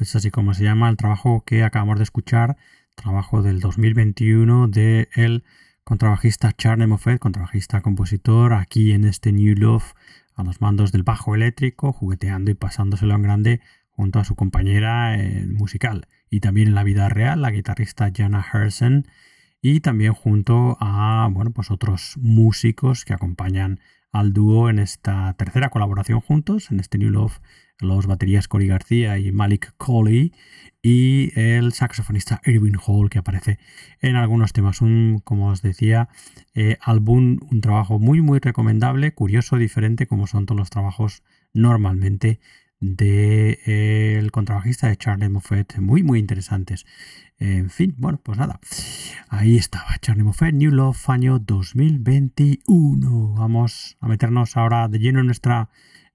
Es 0.00 0.16
así 0.16 0.30
como 0.30 0.54
se 0.54 0.64
llama 0.64 0.88
el 0.88 0.96
trabajo 0.96 1.42
que 1.44 1.64
acabamos 1.64 1.98
de 1.98 2.04
escuchar, 2.04 2.56
trabajo 2.94 3.42
del 3.42 3.60
2021 3.60 4.68
de 4.68 5.08
el 5.14 5.44
contrabajista 5.84 6.52
Charlie 6.52 6.86
Moffett, 6.86 7.18
contrabajista 7.18 7.80
compositor, 7.80 8.52
aquí 8.52 8.92
en 8.92 9.04
este 9.04 9.32
New 9.32 9.54
Love 9.56 9.94
a 10.34 10.44
los 10.44 10.60
mandos 10.60 10.92
del 10.92 11.02
bajo 11.02 11.34
eléctrico, 11.34 11.92
jugueteando 11.92 12.50
y 12.50 12.54
pasándoselo 12.54 13.14
en 13.14 13.22
grande 13.22 13.60
junto 13.90 14.20
a 14.20 14.24
su 14.24 14.36
compañera 14.36 15.18
eh, 15.18 15.46
musical. 15.46 16.06
Y 16.30 16.40
también 16.40 16.68
en 16.68 16.74
la 16.74 16.84
vida 16.84 17.08
real, 17.08 17.42
la 17.42 17.50
guitarrista 17.50 18.10
Jana 18.14 18.44
Hersen, 18.52 19.06
y 19.60 19.80
también 19.80 20.12
junto 20.12 20.76
a 20.80 21.28
bueno, 21.32 21.50
pues 21.50 21.70
otros 21.70 22.16
músicos 22.18 23.04
que 23.04 23.14
acompañan 23.14 23.80
al 24.12 24.32
dúo 24.32 24.70
en 24.70 24.78
esta 24.78 25.34
tercera 25.34 25.70
colaboración 25.70 26.20
juntos, 26.20 26.70
en 26.70 26.80
este 26.80 26.98
New 26.98 27.10
Love, 27.10 27.40
los 27.80 28.06
baterías 28.06 28.48
Cory 28.48 28.66
García 28.66 29.18
y 29.18 29.30
Malik 29.30 29.74
Coley 29.76 30.32
y 30.82 31.38
el 31.38 31.72
saxofonista 31.72 32.40
Irving 32.44 32.76
Hall 32.84 33.10
que 33.10 33.18
aparece 33.18 33.58
en 34.00 34.16
algunos 34.16 34.52
temas. 34.52 34.80
Un, 34.80 35.20
como 35.22 35.48
os 35.48 35.62
decía, 35.62 36.08
eh, 36.54 36.76
álbum, 36.80 37.38
un 37.50 37.60
trabajo 37.60 37.98
muy 37.98 38.20
muy 38.20 38.40
recomendable, 38.40 39.12
curioso, 39.12 39.56
diferente 39.56 40.06
como 40.06 40.26
son 40.26 40.46
todos 40.46 40.58
los 40.58 40.70
trabajos 40.70 41.22
normalmente 41.52 42.40
del 42.80 43.56
de, 43.66 44.28
contrabajista 44.32 44.88
de 44.88 44.96
Charlie 44.96 45.28
Moffett, 45.28 45.78
muy 45.78 46.02
muy 46.02 46.18
interesantes. 46.18 46.86
En 47.38 47.70
fin, 47.70 47.94
bueno, 47.98 48.20
pues 48.22 48.36
nada. 48.38 48.58
Ahí 49.28 49.56
estaba 49.56 49.96
Charlie 50.00 50.24
Moffett, 50.24 50.54
New 50.54 50.72
Love, 50.72 51.08
año 51.08 51.38
2021. 51.38 53.34
Vamos 53.34 53.96
a 54.00 54.08
meternos 54.08 54.56
ahora 54.56 54.88
de 54.88 54.98
lleno 54.98 55.20
en 55.20 55.26
nuestra 55.26 55.70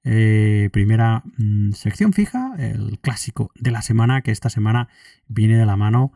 eh, 0.06 0.69
primera 0.73 1.23
mm, 1.38 1.71
sección 1.71 2.12
fija, 2.12 2.56
el 2.58 2.99
clásico 2.99 3.52
de 3.56 3.71
la 3.71 3.82
semana, 3.82 4.21
que 4.21 4.32
esta 4.32 4.49
semana 4.49 4.89
viene 5.28 5.58
de 5.58 5.65
la 5.65 5.78
mano 5.78 6.12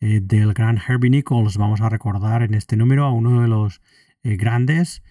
eh, 0.00 0.20
del 0.20 0.54
gran 0.54 0.78
Herbie 0.78 1.10
Nichols. 1.10 1.56
Vamos 1.56 1.80
a 1.80 1.88
recordar 1.88 2.42
en 2.42 2.54
este 2.54 2.76
número 2.76 3.04
a 3.04 3.12
uno 3.12 3.40
de 3.40 3.48
los 3.48 3.80
eh, 4.22 4.36
grandes 4.36 5.02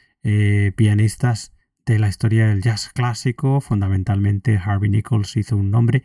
pianistas 0.75 1.53
de 1.87 1.99
la 1.99 2.09
historia 2.09 2.47
del 2.47 2.61
jazz 2.61 2.89
clásico. 2.93 3.61
Fundamentalmente, 3.61 4.53
Herbie 4.53 4.89
Nichols 4.89 5.37
hizo 5.37 5.55
un 5.55 5.71
nombre 5.71 6.03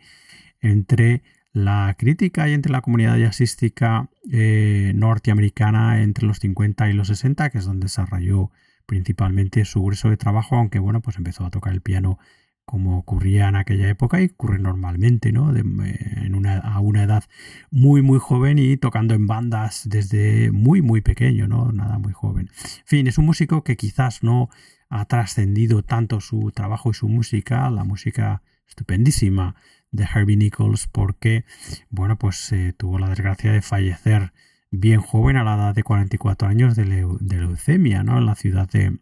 entre 0.61 1.21
la 1.51 1.95
crítica 1.99 2.49
y 2.49 2.53
entre 2.53 2.71
la 2.71 2.81
comunidad 2.81 3.17
jazzística 3.17 4.09
norteamericana 4.23 6.01
entre 6.01 6.25
los 6.25 6.39
50 6.39 6.89
y 6.89 6.93
los 6.93 7.09
60, 7.09 7.49
que 7.49 7.57
es 7.59 7.65
donde 7.65 7.85
desarrolló 7.85 8.49
principalmente 8.85 9.65
su 9.65 9.83
grueso 9.83 10.09
de 10.09 10.17
trabajo, 10.17 10.55
aunque 10.55 10.79
bueno, 10.79 11.01
pues 11.01 11.17
empezó 11.17 11.45
a 11.45 11.51
tocar 11.51 11.73
el 11.73 11.81
piano 11.81 12.17
como 12.65 12.97
ocurría 12.97 13.49
en 13.49 13.57
aquella 13.57 13.89
época 13.89 14.21
y 14.21 14.25
ocurre 14.25 14.57
normalmente, 14.57 15.33
¿no? 15.33 15.53
Eh, 15.53 15.59
en 15.59 16.33
una, 16.33 16.59
a 16.59 16.79
una 16.79 17.03
edad 17.03 17.25
muy, 17.71 18.01
muy 18.01 18.19
joven 18.19 18.57
y 18.57 18.77
tocando 18.77 19.13
en 19.13 19.27
bandas 19.27 19.83
desde 19.85 20.49
muy, 20.51 20.81
muy 20.81 21.01
pequeño, 21.01 21.47
¿no? 21.47 21.73
Nada 21.73 21.97
muy 21.97 22.13
joven. 22.13 22.49
En 22.49 22.85
fin, 22.85 23.07
es 23.07 23.17
un 23.17 23.25
músico 23.25 23.65
que 23.65 23.75
quizás 23.75 24.23
no 24.23 24.49
ha 24.93 25.05
trascendido 25.05 25.81
tanto 25.81 26.21
su 26.21 26.51
trabajo 26.51 26.91
y 26.91 26.93
su 26.93 27.09
música, 27.09 27.69
la 27.71 27.83
música 27.83 28.43
estupendísima 28.67 29.55
de 29.91 30.03
Herbie 30.03 30.37
Nichols, 30.37 30.87
porque, 30.87 31.45
bueno, 31.89 32.17
pues 32.17 32.51
eh, 32.51 32.73
tuvo 32.77 32.99
la 32.99 33.09
desgracia 33.09 33.51
de 33.51 33.63
fallecer 33.63 34.33
bien 34.69 35.01
joven, 35.01 35.37
a 35.37 35.43
la 35.43 35.55
edad 35.55 35.75
de 35.75 35.83
44 35.83 36.47
años, 36.47 36.75
de, 36.75 36.85
leucemia, 36.85 38.03
¿no? 38.03 38.19
En 38.19 38.25
la 38.27 38.35
ciudad 38.35 38.69
de, 38.69 38.99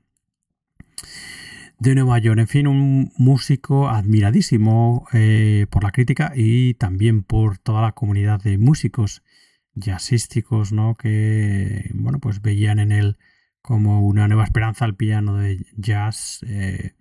de 1.80 1.95
Nueva 1.95 2.19
York. 2.19 2.39
En 2.39 2.47
fin, 2.47 2.67
un 2.67 3.12
músico 3.17 3.89
admiradísimo 3.89 5.08
eh, 5.12 5.65
por 5.69 5.84
la 5.84 5.91
crítica 5.91 6.32
y 6.36 6.73
también 6.75 7.23
por 7.23 7.58
toda 7.58 7.82
la 7.82 7.91
comunidad 7.91 8.41
de 8.41 8.58
músicos 8.58 9.23
jazzísticos, 9.75 10.71
¿no? 10.71 10.95
Que, 10.95 11.91
bueno, 11.93 12.19
pues 12.19 12.41
veían 12.41 12.80
en 12.80 12.93
él 12.93 13.17
como 13.62 14.06
una 14.06 14.28
nueva 14.28 14.43
esperanza 14.43 14.86
al 14.86 14.95
piano 14.95 15.38
de 15.38 15.65
jazz 15.78 16.43
eh, 16.47 16.95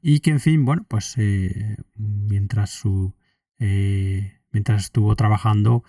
y 0.00 0.20
que, 0.20 0.30
en 0.30 0.40
fin, 0.40 0.64
bueno, 0.64 0.84
pues 0.88 1.14
eh, 1.18 1.76
mientras 1.96 2.70
su... 2.70 3.14
mientras 4.50 4.84
estuvo 4.84 5.16
trabajando 5.16 5.84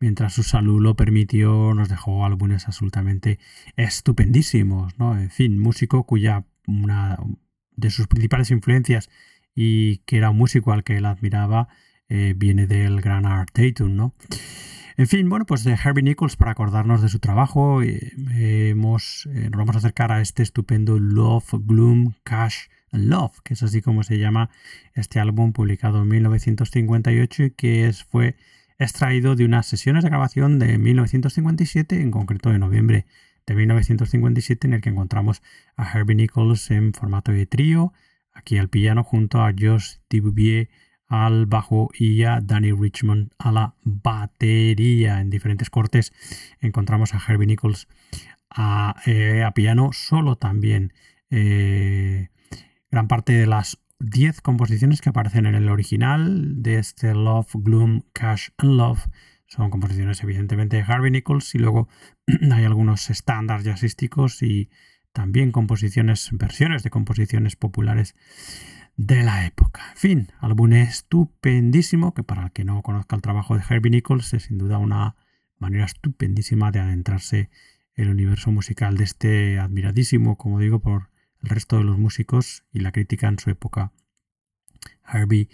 mientras 0.00 0.34
su 0.34 0.42
salud 0.42 0.80
lo 0.80 0.94
permitió, 0.94 1.74
nos 1.74 1.88
dejó 1.88 2.24
álbumes 2.24 2.66
absolutamente 2.66 3.38
estupendísimos, 3.76 4.98
¿no? 4.98 5.18
En 5.18 5.30
fin, 5.30 5.58
músico 5.58 6.04
cuya 6.04 6.44
una 6.66 7.18
de 7.76 7.90
sus 7.90 8.06
principales 8.06 8.50
influencias 8.50 9.08
y 9.54 9.98
que 9.98 10.18
era 10.18 10.30
un 10.30 10.36
músico 10.36 10.72
al 10.72 10.84
que 10.84 10.96
él 10.96 11.04
admiraba 11.04 11.68
eh, 12.08 12.34
viene 12.36 12.66
del 12.66 13.00
gran 13.00 13.26
Art 13.26 13.50
Tatum, 13.52 13.96
¿no? 13.96 14.14
En 14.98 15.06
fin, 15.06 15.28
bueno, 15.28 15.46
pues 15.46 15.62
de 15.62 15.74
Herbie 15.74 16.02
Nichols, 16.02 16.34
para 16.34 16.50
acordarnos 16.50 17.00
de 17.02 17.08
su 17.08 17.20
trabajo, 17.20 17.82
eh, 17.82 18.14
eh, 18.34 18.74
nos 18.74 19.28
vamos 19.52 19.76
a 19.76 19.78
acercar 19.78 20.10
a 20.10 20.20
este 20.20 20.42
estupendo 20.42 20.98
Love, 20.98 21.52
Gloom, 21.52 22.14
Cash 22.24 22.66
and 22.90 23.04
Love, 23.04 23.38
que 23.44 23.54
es 23.54 23.62
así 23.62 23.80
como 23.80 24.02
se 24.02 24.18
llama 24.18 24.50
este 24.94 25.20
álbum 25.20 25.52
publicado 25.52 26.02
en 26.02 26.08
1958 26.08 27.44
y 27.44 27.50
que 27.52 27.92
fue 28.10 28.34
extraído 28.80 29.36
de 29.36 29.44
unas 29.44 29.66
sesiones 29.66 30.02
de 30.02 30.10
grabación 30.10 30.58
de 30.58 30.78
1957, 30.78 32.02
en 32.02 32.10
concreto 32.10 32.50
de 32.50 32.58
noviembre 32.58 33.06
de 33.46 33.54
1957, 33.54 34.66
en 34.66 34.74
el 34.74 34.80
que 34.80 34.90
encontramos 34.90 35.42
a 35.76 35.96
Herbie 35.96 36.16
Nichols 36.16 36.72
en 36.72 36.92
formato 36.92 37.30
de 37.30 37.46
trío, 37.46 37.92
aquí 38.34 38.58
al 38.58 38.68
piano 38.68 39.04
junto 39.04 39.44
a 39.44 39.52
Josh 39.56 39.98
Dubuvier 40.10 40.68
al 41.08 41.46
bajo 41.46 41.90
y 41.98 42.22
a 42.24 42.40
Danny 42.40 42.72
Richmond 42.72 43.32
a 43.38 43.52
la 43.52 43.74
batería. 43.84 45.20
En 45.20 45.30
diferentes 45.30 45.70
cortes 45.70 46.12
encontramos 46.60 47.14
a 47.14 47.20
Herbie 47.26 47.46
Nichols 47.46 47.88
a, 48.50 48.96
eh, 49.06 49.44
piano 49.54 49.90
solo 49.92 50.36
también. 50.36 50.92
Eh, 51.30 52.28
gran 52.90 53.08
parte 53.08 53.32
de 53.32 53.46
las 53.46 53.78
10 54.00 54.40
composiciones 54.42 55.00
que 55.00 55.10
aparecen 55.10 55.46
en 55.46 55.54
el 55.54 55.68
original 55.68 56.62
de 56.62 56.78
este 56.78 57.14
Love, 57.14 57.50
Gloom, 57.54 58.02
Cash 58.12 58.50
and 58.58 58.76
Love. 58.76 59.06
Son 59.46 59.70
composiciones 59.70 60.22
evidentemente 60.22 60.76
de 60.76 60.82
Harvey 60.82 61.10
Nichols 61.10 61.54
y 61.54 61.58
luego 61.58 61.88
hay 62.52 62.64
algunos 62.64 63.10
estándares 63.10 63.64
jazzísticos 63.64 64.42
y 64.42 64.70
también 65.12 65.52
composiciones, 65.52 66.28
versiones 66.32 66.82
de 66.82 66.90
composiciones 66.90 67.56
populares 67.56 68.14
de 68.98 69.22
la 69.22 69.46
época. 69.46 69.80
En 69.92 69.96
fin, 69.96 70.28
álbum 70.40 70.72
estupendísimo 70.72 72.14
que 72.14 72.24
para 72.24 72.42
el 72.42 72.52
que 72.52 72.64
no 72.64 72.82
conozca 72.82 73.14
el 73.14 73.22
trabajo 73.22 73.56
de 73.56 73.62
Herbie 73.66 73.92
Nichols 73.92 74.34
es 74.34 74.42
sin 74.44 74.58
duda 74.58 74.78
una 74.78 75.14
manera 75.56 75.84
estupendísima 75.84 76.72
de 76.72 76.80
adentrarse 76.80 77.48
en 77.94 78.04
el 78.04 78.10
universo 78.10 78.50
musical 78.50 78.96
de 78.96 79.04
este 79.04 79.58
admiradísimo, 79.60 80.36
como 80.36 80.58
digo, 80.58 80.80
por 80.80 81.10
el 81.42 81.48
resto 81.48 81.78
de 81.78 81.84
los 81.84 81.96
músicos 81.96 82.64
y 82.72 82.80
la 82.80 82.90
crítica 82.90 83.28
en 83.28 83.38
su 83.38 83.50
época. 83.50 83.92
Herbie 85.06 85.48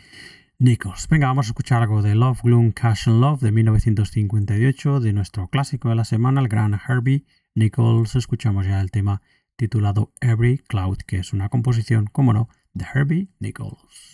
Nichols. 0.59 1.07
Venga, 1.09 1.27
vamos 1.27 1.47
a 1.47 1.51
escuchar 1.51 1.83
algo 1.83 2.01
de 2.01 2.15
Love, 2.15 2.41
Gloom, 2.43 2.73
Cash 2.73 3.09
and 3.09 3.21
Love 3.21 3.43
de 3.43 3.53
1958, 3.53 5.01
de 5.01 5.13
nuestro 5.13 5.49
clásico 5.49 5.91
de 5.91 5.97
la 5.97 6.07
semana, 6.07 6.41
el 6.41 6.49
gran 6.49 6.81
Herbie 6.89 7.27
Nichols. 7.55 8.17
Escuchamos 8.17 8.67
ya 8.67 8.81
el 8.81 8.91
tema 8.91 9.21
titulado 9.57 10.15
Every 10.23 10.59
Cloud, 10.59 10.97
que 11.07 11.19
es 11.19 11.35
una 11.35 11.51
composición, 11.51 12.07
como 12.07 12.33
no, 12.33 12.49
de 12.75 12.85
Herbie 12.85 13.29
Nichols. 13.39 14.14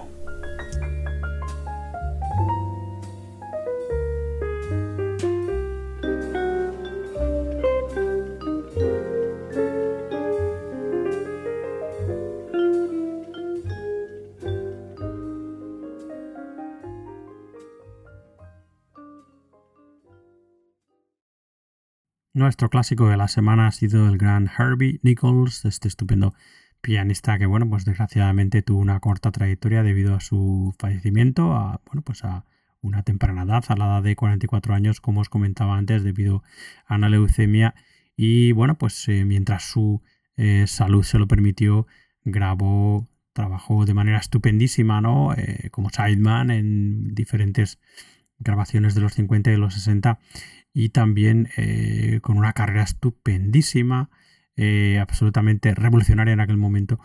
Nuestro 22.41 22.71
clásico 22.71 23.07
de 23.07 23.17
la 23.17 23.27
semana 23.27 23.67
ha 23.67 23.71
sido 23.71 24.07
el 24.07 24.17
gran 24.17 24.49
Herbie 24.57 24.99
Nichols, 25.03 25.63
este 25.63 25.87
estupendo 25.87 26.33
pianista 26.81 27.37
que, 27.37 27.45
bueno, 27.45 27.69
pues 27.69 27.85
desgraciadamente 27.85 28.63
tuvo 28.63 28.79
una 28.79 28.99
corta 28.99 29.31
trayectoria 29.31 29.83
debido 29.83 30.15
a 30.15 30.21
su 30.21 30.73
fallecimiento, 30.79 31.53
a, 31.53 31.81
bueno, 31.85 32.01
pues 32.01 32.25
a 32.25 32.45
una 32.81 33.03
temprana 33.03 33.43
edad, 33.43 33.63
a 33.67 33.75
la 33.75 33.85
edad 33.85 34.01
de 34.01 34.15
44 34.15 34.73
años, 34.73 35.01
como 35.01 35.21
os 35.21 35.29
comentaba 35.29 35.77
antes, 35.77 36.03
debido 36.03 36.41
a 36.87 36.95
una 36.95 37.09
leucemia. 37.09 37.75
Y 38.17 38.53
bueno, 38.53 38.75
pues 38.75 39.07
eh, 39.07 39.23
mientras 39.23 39.61
su 39.61 40.01
eh, 40.35 40.65
salud 40.65 41.03
se 41.03 41.19
lo 41.19 41.27
permitió, 41.27 41.85
grabó, 42.25 43.07
trabajó 43.33 43.85
de 43.85 43.93
manera 43.93 44.17
estupendísima, 44.17 44.99
¿no? 44.99 45.35
Eh, 45.35 45.69
como 45.69 45.91
sideman 45.91 46.49
en 46.49 47.13
diferentes 47.13 47.79
grabaciones 48.39 48.95
de 48.95 49.01
los 49.01 49.13
50 49.13 49.51
y 49.51 49.53
de 49.53 49.59
los 49.59 49.75
60 49.75 50.17
y 50.73 50.89
también 50.89 51.49
eh, 51.57 52.19
con 52.21 52.37
una 52.37 52.53
carrera 52.53 52.83
estupendísima, 52.83 54.09
eh, 54.55 54.99
absolutamente 54.99 55.73
revolucionaria 55.75 56.33
en 56.33 56.39
aquel 56.39 56.57
momento, 56.57 56.99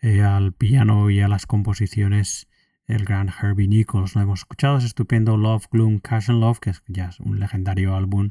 eh, 0.00 0.22
al 0.22 0.52
piano 0.52 1.10
y 1.10 1.20
a 1.20 1.28
las 1.28 1.46
composiciones, 1.46 2.48
el 2.86 3.04
gran 3.04 3.28
Herbie 3.28 3.68
Nichols. 3.68 4.14
Lo 4.14 4.22
hemos 4.22 4.40
escuchado, 4.40 4.78
es 4.78 4.84
estupendo 4.84 5.36
Love, 5.36 5.66
Gloom, 5.70 5.98
Cash 6.00 6.30
and 6.30 6.40
Love, 6.40 6.60
que 6.60 6.70
es 6.70 6.82
ya 6.88 7.10
un 7.20 7.38
legendario 7.38 7.94
álbum, 7.94 8.30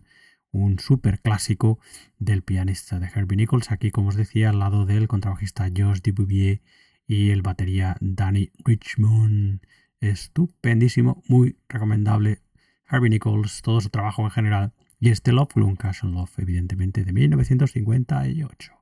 un 0.51 0.79
súper 0.79 1.21
clásico 1.21 1.79
del 2.17 2.41
pianista 2.43 2.99
de 2.99 3.07
Herbie 3.07 3.37
Nichols. 3.37 3.71
Aquí, 3.71 3.91
como 3.91 4.09
os 4.09 4.15
decía, 4.15 4.49
al 4.49 4.59
lado 4.59 4.85
del 4.85 5.07
contrabajista 5.07 5.69
Josh 5.75 6.01
Dubuvier 6.01 6.61
y 7.07 7.31
el 7.31 7.41
batería 7.41 7.97
Danny 8.01 8.51
Richmond. 8.65 9.61
Estupendísimo, 10.01 11.23
muy 11.27 11.57
recomendable 11.67 12.41
Harvey 12.89 13.09
Nichols, 13.09 13.61
todo 13.61 13.79
su 13.81 13.89
trabajo 13.89 14.23
en 14.23 14.31
general, 14.31 14.73
y 14.99 15.09
este 15.09 15.31
Love, 15.31 15.53
Gloom, 15.55 15.75
Cash 15.75 16.03
Love, 16.03 16.39
evidentemente, 16.39 17.05
de 17.05 17.13
1958. 17.13 18.73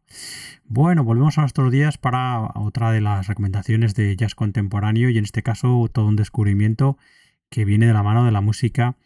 Bueno, 0.65 1.03
volvemos 1.03 1.37
a 1.37 1.41
nuestros 1.41 1.71
días 1.71 1.97
para 1.97 2.51
otra 2.55 2.91
de 2.91 3.01
las 3.01 3.27
recomendaciones 3.27 3.93
de 3.93 4.15
jazz 4.15 4.33
contemporáneo 4.33 5.09
y 5.09 5.17
en 5.17 5.25
este 5.25 5.43
caso 5.43 5.89
todo 5.91 6.07
un 6.07 6.15
descubrimiento 6.15 6.97
que 7.49 7.65
viene 7.65 7.87
de 7.87 7.93
la 7.93 8.03
mano 8.03 8.25
de 8.25 8.31
la 8.31 8.41
música 8.41 8.97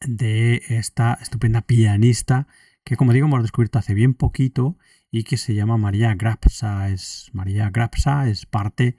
de 0.00 0.62
esta 0.68 1.18
estupenda 1.20 1.62
pianista 1.62 2.46
que 2.86 2.96
como 2.96 3.12
digo 3.12 3.26
hemos 3.26 3.42
descubierto 3.42 3.80
hace 3.80 3.94
bien 3.94 4.14
poquito 4.14 4.78
y 5.10 5.24
que 5.24 5.36
se 5.36 5.54
llama 5.54 5.76
María 5.76 6.14
Grapsa. 6.14 6.88
Es, 6.88 7.30
María 7.32 7.68
Grapsa 7.70 8.28
es 8.28 8.46
parte 8.46 8.96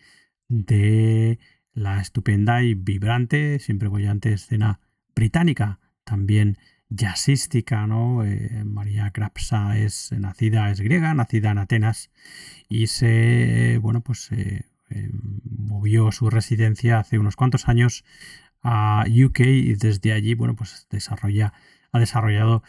de 0.49 1.39
la 1.71 2.01
estupenda 2.01 2.63
y 2.63 2.73
vibrante, 2.73 3.59
siempre 3.59 3.87
bollante 3.87 4.33
escena 4.33 4.81
británica, 5.17 5.79
también 6.03 6.57
jazzística, 6.89 7.87
¿no? 7.87 8.23
Eh, 8.23 8.63
María 8.63 9.11
Grapsa 9.13 9.77
es 9.77 10.11
nacida, 10.11 10.71
es 10.71 10.79
griega, 10.79 11.13
nacida 11.13 11.51
en 11.51 11.57
Atenas 11.57 12.11
y 12.69 12.87
se, 12.87 13.79
bueno, 13.81 14.01
pues 14.01 14.31
eh, 14.31 14.63
movió 15.43 16.11
su 16.11 16.29
residencia 16.29 16.99
hace 16.99 17.19
unos 17.19 17.35
cuantos 17.35 17.67
años 17.67 18.05
a 18.61 19.05
UK 19.07 19.39
y 19.39 19.75
desde 19.75 20.13
allí, 20.13 20.35
bueno, 20.35 20.55
pues 20.55 20.87
desarrolla, 20.89 21.53
ha 21.91 21.99
desarrollado 21.99 22.63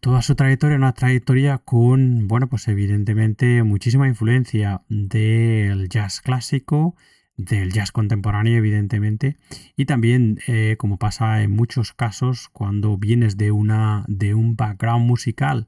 toda 0.00 0.20
su 0.22 0.34
trayectoria, 0.34 0.76
una 0.76 0.92
trayectoria 0.92 1.58
con, 1.58 2.28
bueno, 2.28 2.48
pues 2.48 2.68
evidentemente 2.68 3.62
muchísima 3.62 4.08
influencia 4.08 4.82
del 4.88 5.88
jazz 5.88 6.20
clásico, 6.20 6.96
del 7.36 7.72
jazz 7.72 7.90
contemporáneo, 7.90 8.56
evidentemente, 8.56 9.36
y 9.76 9.86
también, 9.86 10.38
eh, 10.46 10.76
como 10.78 10.98
pasa 10.98 11.42
en 11.42 11.50
muchos 11.50 11.92
casos, 11.92 12.48
cuando 12.48 12.96
vienes 12.96 13.36
de, 13.36 13.50
una, 13.50 14.04
de 14.08 14.34
un 14.34 14.56
background 14.56 15.06
musical 15.06 15.66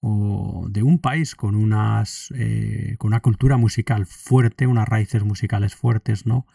o 0.00 0.66
de 0.70 0.82
un 0.82 0.98
país 0.98 1.34
con, 1.34 1.54
unas, 1.54 2.32
eh, 2.36 2.94
con 2.98 3.08
una 3.08 3.20
cultura 3.20 3.56
musical 3.56 4.06
fuerte, 4.06 4.66
unas 4.66 4.88
raíces 4.88 5.24
musicales 5.24 5.74
fuertes, 5.74 6.26
¿no? 6.26 6.46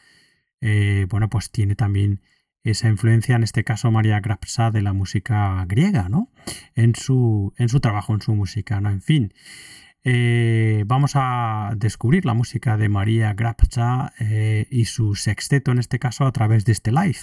Eh, 0.62 1.06
bueno, 1.10 1.30
pues 1.30 1.52
tiene 1.52 1.76
también 1.76 2.22
esa 2.64 2.90
influencia, 2.90 3.36
en 3.36 3.44
este 3.44 3.64
caso 3.64 3.92
María 3.92 4.20
Grapsa, 4.20 4.72
de 4.72 4.82
la 4.82 4.94
música 4.94 5.64
griega, 5.68 6.10
¿no? 6.10 6.32
En 6.74 6.96
su, 6.96 7.54
en 7.58 7.70
su 7.70 7.80
trabajo, 7.80 8.14
en 8.14 8.22
su 8.22 8.34
música, 8.34 8.82
¿no? 8.82 8.90
En 8.90 9.02
fin. 9.02 9.34
Eh, 10.08 10.84
vamos 10.86 11.14
a 11.16 11.74
descubrir 11.76 12.28
la 12.28 12.36
música 12.36 12.78
de 12.78 12.90
María 12.90 13.34
Grapcha 13.34 14.14
eh, 14.20 14.68
y 14.70 14.86
su 14.86 15.16
sexteto 15.16 15.72
en 15.72 15.80
este 15.80 15.98
caso 15.98 16.28
a 16.28 16.32
través 16.32 16.64
de 16.64 16.74
este 16.74 16.92
live, 16.92 17.18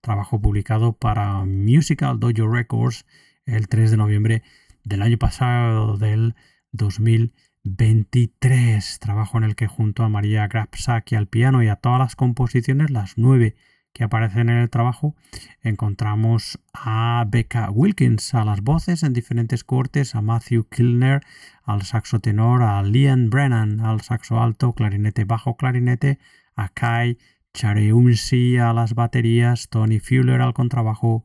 trabajo 0.00 0.40
publicado 0.40 0.92
para 0.92 1.44
Musical 1.44 2.20
Dojo 2.20 2.46
Records 2.46 3.06
el 3.44 3.66
3 3.66 3.90
de 3.90 3.96
noviembre 3.96 4.44
del 4.84 5.02
año 5.02 5.18
pasado 5.18 5.96
del 5.96 6.36
2023, 6.70 9.00
trabajo 9.00 9.38
en 9.38 9.42
el 9.42 9.56
que 9.56 9.66
junto 9.66 10.04
a 10.04 10.08
María 10.08 10.46
Grapsa 10.46 11.02
y 11.10 11.16
al 11.16 11.26
piano 11.26 11.64
y 11.64 11.68
a 11.68 11.74
todas 11.74 11.98
las 11.98 12.14
composiciones, 12.14 12.90
las 12.90 13.18
nueve 13.18 13.56
que 13.98 14.04
aparecen 14.04 14.48
en 14.48 14.58
el 14.58 14.70
trabajo, 14.70 15.16
encontramos 15.60 16.60
a 16.72 17.24
Becca 17.26 17.68
Wilkins 17.68 18.32
a 18.32 18.44
las 18.44 18.60
voces 18.60 19.02
en 19.02 19.12
diferentes 19.12 19.64
cortes, 19.64 20.14
a 20.14 20.22
Matthew 20.22 20.68
Kilner 20.70 21.20
al 21.64 21.82
saxo 21.82 22.20
tenor, 22.20 22.62
a 22.62 22.80
Liam 22.84 23.28
Brennan 23.28 23.80
al 23.80 24.00
saxo 24.02 24.40
alto, 24.40 24.72
clarinete 24.72 25.24
bajo, 25.24 25.56
clarinete, 25.56 26.20
a 26.54 26.68
Kai 26.68 27.18
Chareumsi 27.52 28.58
a 28.58 28.72
las 28.72 28.94
baterías, 28.94 29.68
Tony 29.68 29.98
Fuller 29.98 30.42
al 30.42 30.54
contrabajo, 30.54 31.24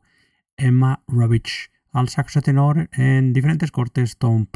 Emma 0.56 1.04
Rovich 1.06 1.70
al 1.92 2.08
saxo 2.08 2.42
tenor 2.42 2.90
en 2.92 3.32
diferentes 3.32 3.70
cortes, 3.70 4.18
Tom 4.18 4.48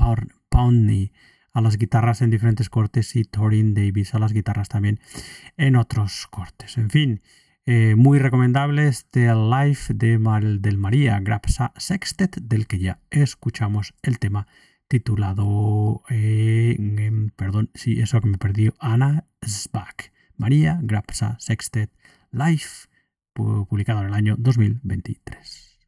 Poundney 0.49 1.13
a 1.53 1.61
las 1.61 1.79
guitarras 1.79 2.21
en 2.21 2.31
diferentes 2.31 2.69
cortes 2.69 3.15
y 3.15 3.23
Torin 3.23 3.75
Davis 3.75 4.13
a 4.15 4.19
las 4.19 4.33
guitarras 4.33 4.69
también 4.69 4.99
en 5.57 5.77
otros 5.77 6.27
cortes. 6.27 6.79
En 6.79 6.91
fin, 6.91 7.23
eh, 7.71 7.97
muy 7.97 8.19
recomendable 8.19 8.89
este 8.89 9.27
live 9.27 9.79
de 9.91 10.19
del 10.59 10.79
María 10.79 11.21
Grapsa 11.21 11.75
Sextet, 11.77 12.39
del 12.41 12.67
que 12.67 12.79
ya 12.79 12.99
escuchamos 13.11 13.93
el 14.01 14.19
tema 14.19 14.47
titulado, 14.89 16.03
perdón, 17.37 17.69
sí, 17.75 18.01
eso 18.01 18.23
que 18.23 18.29
me 18.29 18.39
perdió, 18.39 18.73
Ana 18.79 19.27
Sbach, 19.47 20.13
María 20.39 20.81
Grapsa 20.83 21.37
Sextet 21.41 21.91
Live, 22.33 22.89
publicado 23.35 24.01
en 24.01 24.07
el 24.07 24.15
año 24.15 24.37
2023. 24.39 25.79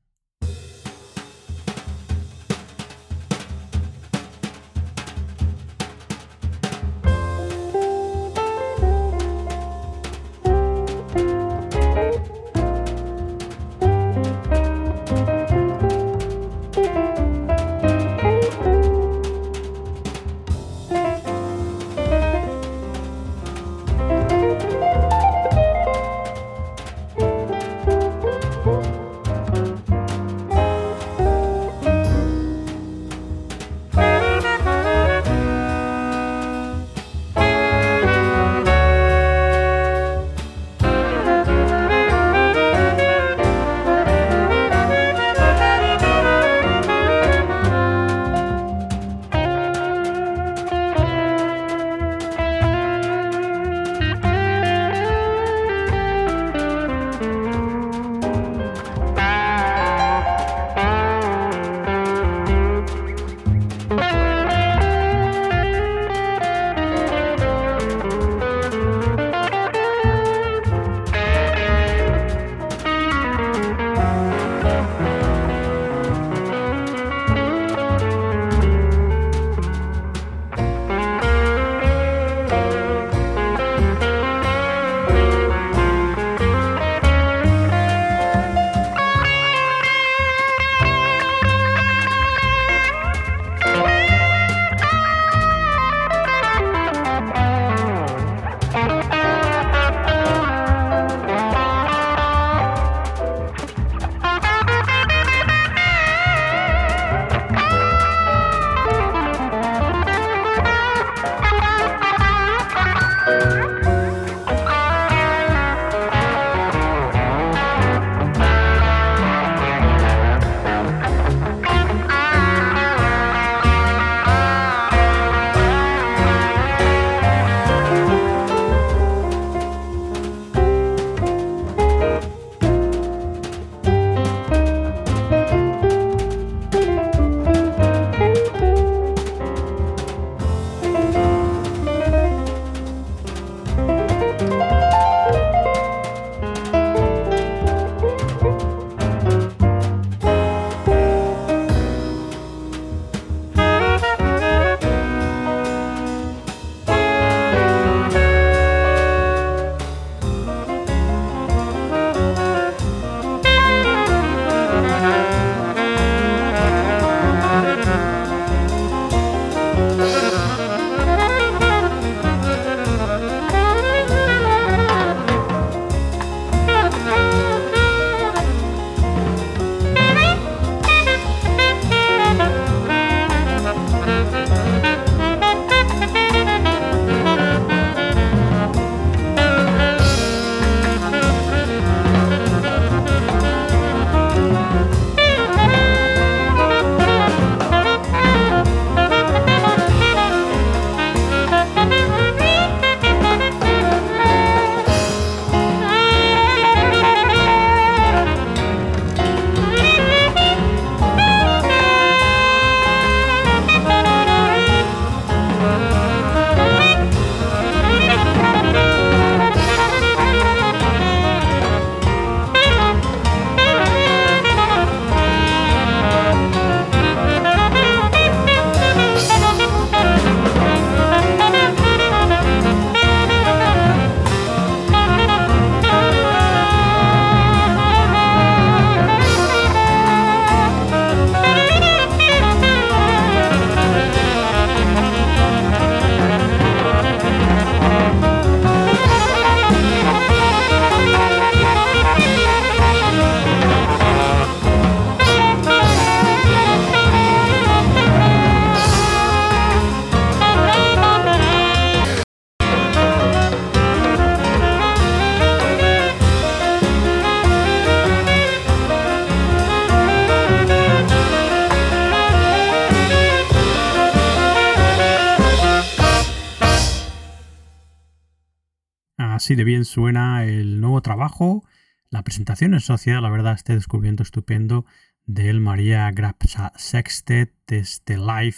Así 279.41 279.55
de 279.55 279.64
bien 279.64 279.86
suena 279.86 280.45
el 280.45 280.82
nuevo 280.82 281.01
trabajo, 281.01 281.64
la 282.11 282.22
presentación 282.22 282.74
en 282.74 282.80
sociedad, 282.80 283.22
la 283.22 283.30
verdad, 283.30 283.55
este 283.55 283.72
descubrimiento 283.72 284.22
estupendo 284.22 284.84
del 285.24 285.61
María 285.61 286.11
Grapsa 286.11 286.74
Sextet 286.76 287.51
este 287.68 288.18
live 288.18 288.57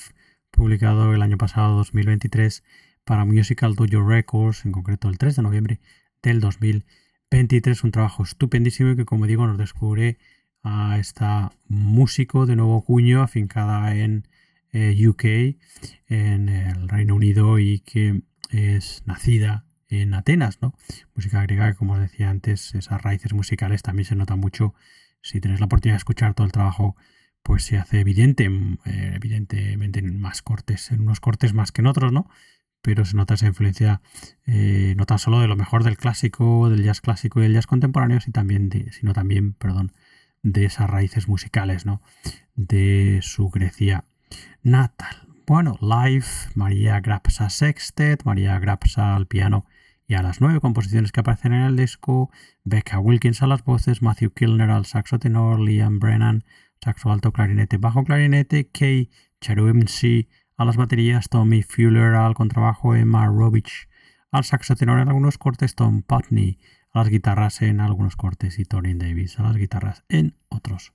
publicado 0.51 1.15
el 1.15 1.23
año 1.23 1.39
pasado 1.39 1.77
2023 1.77 2.65
para 3.05 3.25
Musical 3.25 3.77
Dojo 3.77 4.05
Records, 4.05 4.65
en 4.65 4.73
concreto 4.73 5.09
el 5.09 5.19
3 5.19 5.37
de 5.37 5.43
noviembre 5.43 5.81
del 6.21 6.41
2023. 6.41 7.85
Un 7.85 7.93
trabajo 7.93 8.25
estupendísimo 8.25 8.97
que, 8.97 9.05
como 9.05 9.29
digo, 9.29 9.47
nos 9.47 9.59
descubre 9.59 10.19
a 10.65 10.99
esta 10.99 11.53
músico 11.69 12.45
de 12.45 12.57
nuevo 12.57 12.83
cuño 12.83 13.23
afincada 13.23 13.95
en 13.95 14.27
eh, 14.73 15.01
UK, 15.07 15.25
en 16.09 16.49
el 16.49 16.89
Reino 16.89 17.15
Unido 17.15 17.61
y 17.61 17.79
que 17.79 18.23
es 18.51 19.05
nacida 19.07 19.65
en 20.01 20.15
Atenas, 20.15 20.61
¿no? 20.63 20.75
Música 21.15 21.43
griega 21.43 21.71
que, 21.71 21.77
como 21.77 21.95
os 21.95 22.01
decía 22.01 22.31
antes, 22.31 22.75
esas 22.75 23.03
raíces 23.03 23.33
musicales 23.33 23.83
también 23.83 24.07
se 24.07 24.17
notan 24.17 24.41
mucho. 24.41 24.75
Si 25.21 25.41
tenéis 25.41 25.61
la 25.61 25.67
oportunidad 25.67 25.95
de 25.95 25.99
escuchar 25.99 26.35
todo 26.35 26.47
el 26.47 26.53
trabajo, 26.53 26.97
pues 27.43 27.65
se 27.65 27.77
hace 27.79 28.01
evidente, 28.01 28.45
eh, 28.85 29.13
evidentemente 29.15 29.99
en 29.99 30.21
más 30.21 30.43
cortes, 30.43 30.91
en 30.93 31.01
unos 31.03 31.21
cortes 31.21 31.55
más 31.55 31.73
que 31.73 31.83
en 31.83 31.87
otros, 31.87 32.13
¿no? 32.13 32.29
Pero 32.81 33.05
se 33.05 33.17
nota 33.17 33.35
esa 33.35 33.47
influencia 33.47 34.01
eh, 34.47 34.95
no 34.97 35.07
tan 35.07 35.19
solo 35.19 35.41
de 35.41 35.49
lo 35.49 35.57
mejor 35.57 35.85
del 35.85 35.97
clásico, 35.97 36.69
del 36.69 36.83
jazz 36.83 37.01
clásico 37.01 37.41
y 37.41 37.45
del 37.45 37.55
jazz 37.55 37.67
contemporáneo, 37.67 38.21
sino 38.21 38.33
también, 38.33 38.69
de, 38.69 39.55
perdón, 39.59 39.93
de 40.43 40.65
esas 40.65 40.91
raíces 40.91 41.29
musicales, 41.29 41.87
¿no? 41.87 42.03
De 42.55 43.21
su 43.23 43.51
Grecia 43.51 44.05
natal. 44.63 45.29
Bueno, 45.47 45.79
live, 45.81 46.27
María 46.55 47.01
Grapsa 47.01 47.51
Sextet, 47.51 48.25
María 48.25 48.59
Grapsa 48.59 49.15
al 49.15 49.27
piano 49.27 49.67
y 50.13 50.15
a 50.15 50.21
las 50.21 50.43
nueve 50.43 50.61
composiciones 50.61 51.11
que 51.11 51.21
aparecen 51.21 51.55
en 51.55 51.63
el 51.63 51.75
disco, 51.75 52.31
Becca 52.65 52.99
Wilkins 52.99 53.41
a 53.41 53.47
las 53.47 53.65
voces, 53.65 54.03
Matthew 54.03 54.35
Kilner 54.35 54.69
al 54.69 54.85
saxo 54.85 55.19
tenor, 55.19 55.59
Liam 55.59 56.01
Brennan, 56.01 56.45
saxo 56.85 57.11
alto, 57.11 57.33
clarinete, 57.33 57.79
bajo 57.79 58.05
clarinete, 58.05 58.69
Kay 58.69 59.09
Charumsi 59.41 60.29
a 60.59 60.67
las 60.67 60.77
baterías, 60.77 61.31
Tommy 61.31 61.63
Fuller 61.63 62.15
al 62.15 62.35
contrabajo, 62.35 62.95
Emma 62.95 63.25
Robich 63.27 63.89
al 64.31 64.45
saxo 64.45 64.77
tenor 64.77 65.01
en 65.01 65.09
algunos 65.09 65.39
cortes, 65.39 65.77
Tom 65.77 66.03
Putney 66.03 66.59
a 66.93 66.99
las 66.99 67.09
guitarras 67.09 67.63
en 67.63 67.81
algunos 67.81 68.15
cortes 68.17 68.59
y 68.59 68.67
Tony 68.67 68.93
Davis 68.93 69.39
a 69.39 69.45
las 69.45 69.57
guitarras 69.57 70.05
en 70.11 70.37
otros 70.51 70.93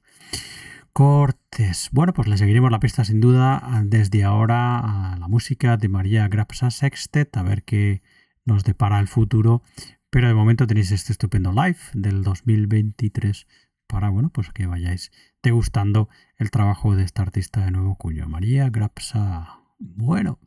cortes. 0.94 1.90
Bueno, 1.92 2.14
pues 2.14 2.28
le 2.28 2.38
seguiremos 2.38 2.70
la 2.70 2.80
pista 2.80 3.04
sin 3.04 3.20
duda 3.20 3.64
desde 3.84 4.24
ahora 4.24 5.14
a 5.14 5.18
la 5.18 5.28
música 5.28 5.76
de 5.76 5.90
María 5.90 6.28
Grapsa 6.28 6.70
Sextet, 6.70 7.36
a 7.36 7.42
ver 7.42 7.64
qué 7.64 8.04
nos 8.48 8.64
depara 8.64 9.00
el 9.00 9.08
futuro. 9.08 9.62
Pero 10.10 10.28
de 10.28 10.34
momento 10.34 10.66
tenéis 10.66 10.92
este 10.92 11.12
estupendo 11.12 11.52
live 11.52 11.78
del 11.94 12.24
2023 12.24 13.46
para, 13.88 14.10
bueno, 14.10 14.30
pues 14.30 14.50
que 14.52 14.66
vayáis 14.66 15.12
degustando 15.44 16.10
el 16.38 16.50
trabajo 16.50 16.96
de 16.96 17.04
esta 17.04 17.22
artista 17.22 17.64
de 17.64 17.72
nuevo 17.72 17.96
cuño, 17.96 18.28
María 18.28 18.70
Grapsa. 18.70 19.60
Bueno, 19.80 20.40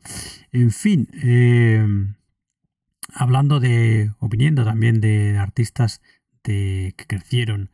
en 0.51 0.71
fin, 0.71 1.07
eh, 1.23 1.85
hablando 3.13 3.59
de, 3.59 4.11
o 4.19 4.27
viniendo 4.27 4.65
también 4.65 4.99
de 4.99 5.37
artistas 5.37 6.01
de, 6.43 6.93
que 6.97 7.05
crecieron, 7.05 7.71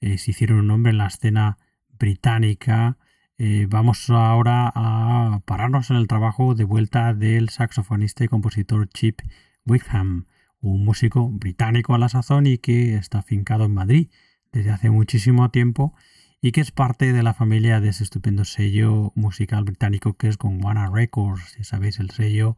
eh, 0.00 0.18
se 0.18 0.32
hicieron 0.32 0.58
un 0.58 0.66
nombre 0.68 0.90
en 0.90 0.98
la 0.98 1.06
escena 1.06 1.58
británica, 1.98 2.98
eh, 3.38 3.66
vamos 3.68 4.08
ahora 4.08 4.72
a 4.74 5.40
pararnos 5.44 5.90
en 5.90 5.96
el 5.96 6.08
trabajo 6.08 6.54
de 6.54 6.64
vuelta 6.64 7.12
del 7.12 7.50
saxofonista 7.50 8.24
y 8.24 8.28
compositor 8.28 8.88
Chip 8.88 9.20
Wickham, 9.66 10.26
un 10.60 10.84
músico 10.84 11.28
británico 11.28 11.94
a 11.94 11.98
la 11.98 12.08
sazón 12.08 12.46
y 12.46 12.58
que 12.58 12.96
está 12.96 13.18
afincado 13.18 13.64
en 13.64 13.74
Madrid 13.74 14.08
desde 14.52 14.70
hace 14.70 14.90
muchísimo 14.90 15.50
tiempo 15.50 15.94
y 16.40 16.52
que 16.52 16.60
es 16.60 16.70
parte 16.70 17.12
de 17.12 17.22
la 17.22 17.34
familia 17.34 17.80
de 17.80 17.88
ese 17.88 18.04
estupendo 18.04 18.44
sello 18.44 19.12
musical 19.14 19.64
británico 19.64 20.16
que 20.16 20.28
es 20.28 20.38
Gondwana 20.38 20.90
Records, 20.90 21.54
si 21.56 21.64
sabéis, 21.64 21.98
el 21.98 22.10
sello 22.10 22.56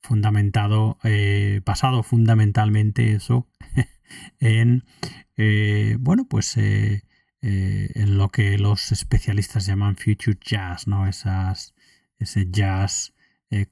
fundamentado, 0.00 0.98
eh, 1.02 1.60
basado 1.64 2.02
fundamentalmente 2.02 3.12
eso 3.12 3.48
en, 4.40 4.84
eh, 5.36 5.96
bueno, 6.00 6.26
pues 6.28 6.56
eh, 6.56 7.02
en 7.42 8.18
lo 8.18 8.30
que 8.30 8.58
los 8.58 8.90
especialistas 8.90 9.66
llaman 9.66 9.96
future 9.96 10.38
jazz, 10.44 10.88
¿no? 10.88 11.06
Ese 11.06 12.50
jazz 12.50 13.14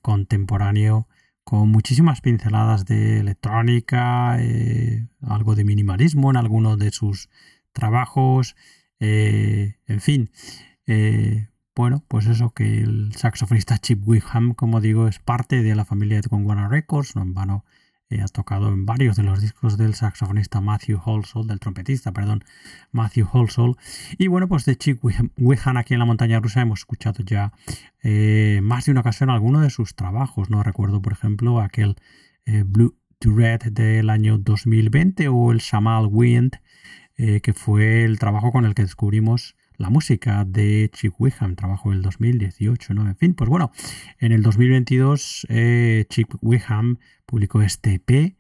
contemporáneo 0.00 1.08
con 1.44 1.68
muchísimas 1.68 2.20
pinceladas 2.20 2.86
de 2.86 3.20
electrónica, 3.20 4.36
eh, 4.40 5.06
algo 5.20 5.54
de 5.54 5.64
minimalismo 5.64 6.30
en 6.30 6.38
algunos 6.38 6.78
de 6.78 6.90
sus 6.90 7.28
trabajos, 7.72 8.56
eh, 8.98 9.76
en 9.86 10.00
fin. 10.00 10.30
Eh, 10.86 11.48
bueno, 11.74 12.04
pues 12.08 12.26
eso 12.26 12.50
que 12.50 12.80
el 12.80 13.12
saxofonista 13.14 13.78
Chip 13.78 14.06
Wickham, 14.06 14.54
como 14.54 14.80
digo, 14.80 15.08
es 15.08 15.18
parte 15.18 15.62
de 15.62 15.74
la 15.74 15.84
familia 15.84 16.20
de 16.20 16.28
Conguana 16.28 16.68
Records, 16.68 17.14
no 17.16 17.22
en 17.22 17.34
vano 17.34 17.64
eh, 18.10 18.20
ha 18.20 18.26
tocado 18.28 18.68
en 18.68 18.84
varios 18.86 19.16
de 19.16 19.22
los 19.22 19.40
discos 19.40 19.78
del 19.78 19.94
saxofonista 19.94 20.60
Matthew 20.60 21.00
Holsall, 21.04 21.46
del 21.46 21.58
trompetista, 21.58 22.12
perdón, 22.12 22.44
Matthew 22.92 23.28
Holsall. 23.32 23.76
Y 24.18 24.28
bueno, 24.28 24.46
pues 24.48 24.64
de 24.64 24.76
Chick 24.76 25.00
Wihan 25.02 25.76
aquí 25.76 25.94
en 25.94 26.00
la 26.00 26.04
montaña 26.04 26.40
rusa 26.40 26.60
hemos 26.60 26.80
escuchado 26.80 27.24
ya 27.24 27.52
eh, 28.02 28.60
más 28.62 28.84
de 28.84 28.92
una 28.92 29.00
ocasión 29.00 29.30
alguno 29.30 29.60
de 29.60 29.70
sus 29.70 29.94
trabajos. 29.94 30.50
No 30.50 30.62
recuerdo, 30.62 31.00
por 31.00 31.12
ejemplo, 31.12 31.60
aquel 31.60 31.96
eh, 32.46 32.62
Blue 32.66 32.96
to 33.18 33.34
Red 33.34 33.72
del 33.72 34.10
año 34.10 34.38
2020 34.38 35.28
o 35.28 35.52
el 35.52 35.58
Shamal 35.58 36.08
Wind, 36.10 36.58
que 37.16 37.52
fue 37.54 38.04
el 38.04 38.18
trabajo 38.18 38.50
con 38.50 38.64
el 38.64 38.74
que 38.74 38.82
descubrimos 38.82 39.54
la 39.76 39.90
música 39.90 40.44
de 40.44 40.90
Chick 40.92 41.20
Wickham, 41.20 41.56
trabajo 41.56 41.90
del 41.90 42.02
2018, 42.02 42.94
¿no? 42.94 43.08
En 43.08 43.16
fin, 43.16 43.34
pues 43.34 43.50
bueno, 43.50 43.72
en 44.18 44.32
el 44.32 44.42
2022 44.42 45.46
eh, 45.48 46.06
Chick 46.08 46.36
Wickham 46.40 46.98
publicó 47.26 47.62
este 47.62 47.94
EP 47.94 48.36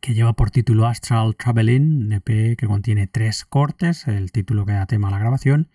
que 0.00 0.14
lleva 0.14 0.34
por 0.34 0.50
título 0.50 0.86
Astral 0.86 1.36
Traveling, 1.36 2.06
un 2.06 2.12
EP 2.12 2.56
que 2.56 2.66
contiene 2.66 3.06
tres 3.06 3.44
cortes, 3.44 4.06
el 4.06 4.32
título 4.32 4.64
que 4.64 4.72
da 4.72 4.86
tema 4.86 5.08
a 5.08 5.10
la 5.10 5.18
grabación, 5.18 5.68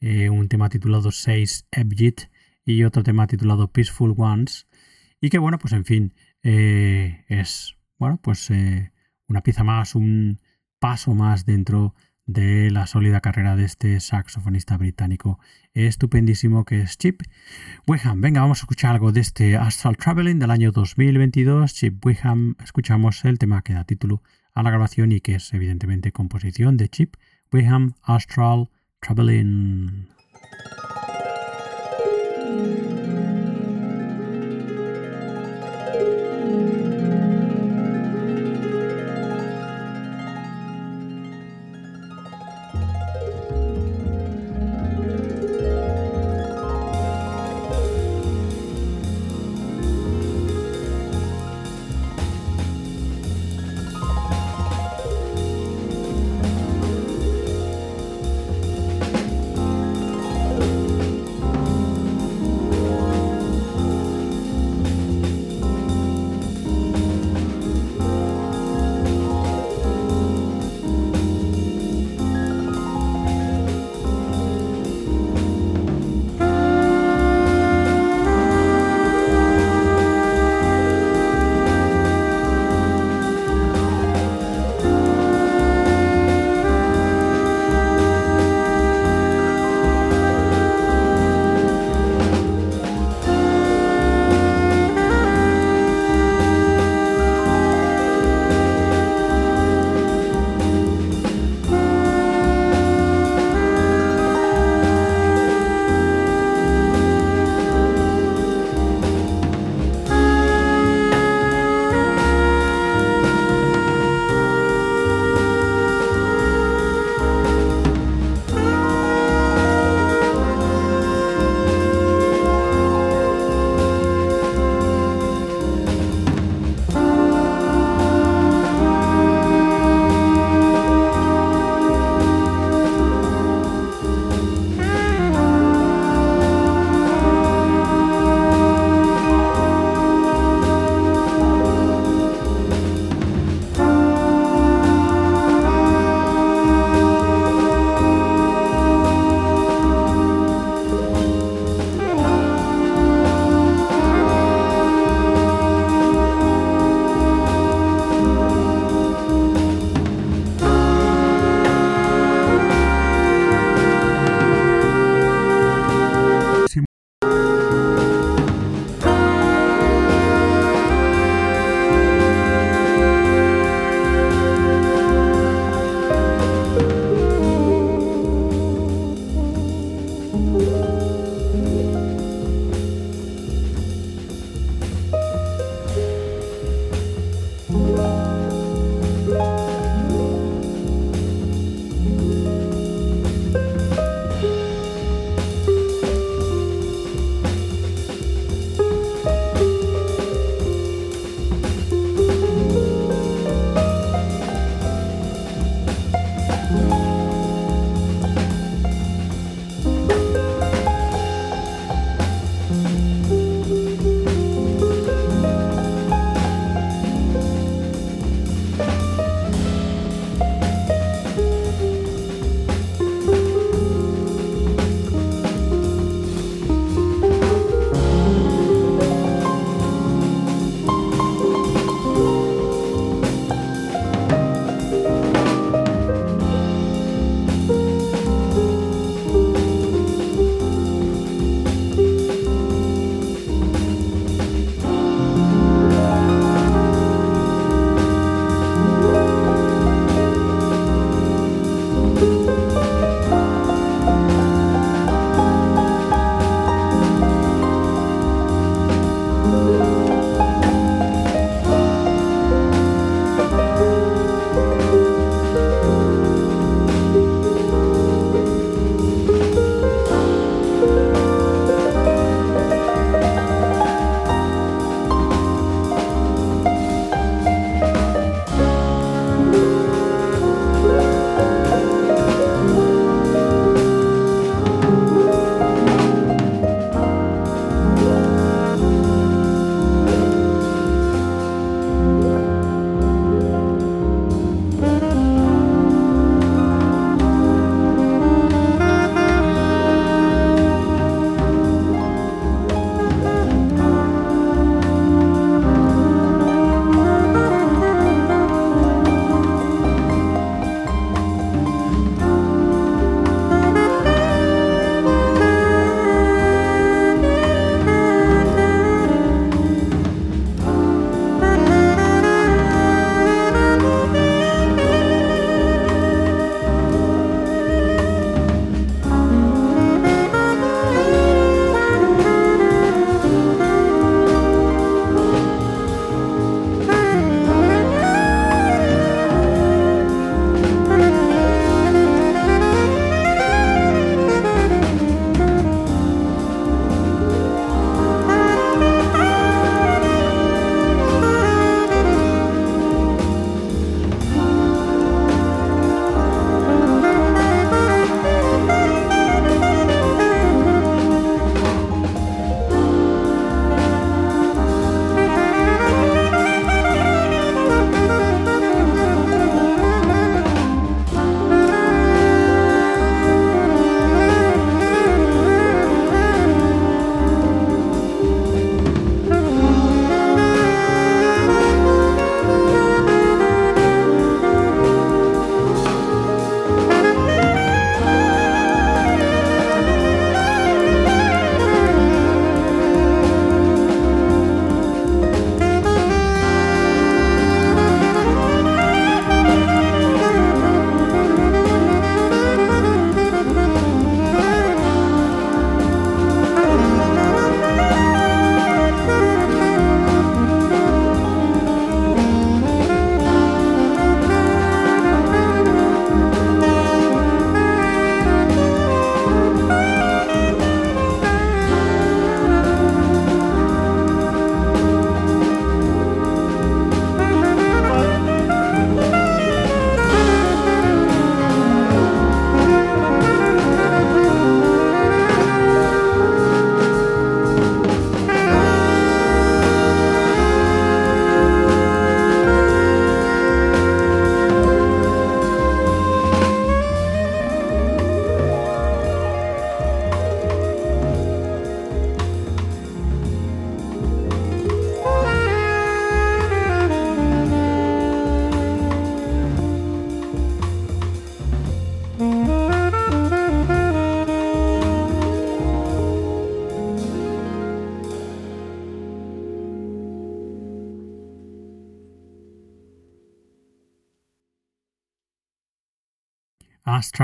eh, 0.00 0.30
un 0.30 0.48
tema 0.48 0.68
titulado 0.68 1.10
6 1.10 1.66
Ebjit 1.70 2.22
y 2.64 2.84
otro 2.84 3.02
tema 3.02 3.26
titulado 3.26 3.68
Peaceful 3.68 4.14
Ones, 4.16 4.66
y 5.20 5.28
que 5.28 5.38
bueno, 5.38 5.58
pues 5.58 5.72
en 5.74 5.84
fin, 5.84 6.14
eh, 6.42 7.24
es, 7.28 7.76
bueno, 7.98 8.18
pues 8.22 8.50
una 9.28 9.42
pieza 9.42 9.62
más, 9.62 9.94
un 9.94 10.40
paso 10.78 11.14
más 11.14 11.44
dentro 11.44 11.94
de 11.94 12.09
de 12.32 12.70
la 12.70 12.86
sólida 12.86 13.20
carrera 13.20 13.56
de 13.56 13.64
este 13.64 13.98
saxofonista 14.00 14.76
británico 14.76 15.40
estupendísimo 15.74 16.64
que 16.64 16.80
es 16.80 16.96
Chip 16.96 17.22
Wickham. 17.86 18.20
Venga, 18.20 18.40
vamos 18.40 18.60
a 18.60 18.62
escuchar 18.62 18.92
algo 18.92 19.10
de 19.12 19.20
este 19.20 19.56
Astral 19.56 19.96
Traveling 19.96 20.38
del 20.38 20.50
año 20.50 20.70
2022. 20.70 21.74
Chip 21.74 22.04
Wickham, 22.04 22.56
escuchamos 22.62 23.24
el 23.24 23.38
tema 23.38 23.62
que 23.62 23.74
da 23.74 23.84
título 23.84 24.22
a 24.54 24.62
la 24.62 24.70
grabación 24.70 25.12
y 25.12 25.20
que 25.20 25.34
es 25.34 25.52
evidentemente 25.52 26.12
composición 26.12 26.76
de 26.76 26.88
Chip 26.88 27.14
Wickham 27.52 27.94
Astral 28.02 28.70
Traveling. 29.00 30.08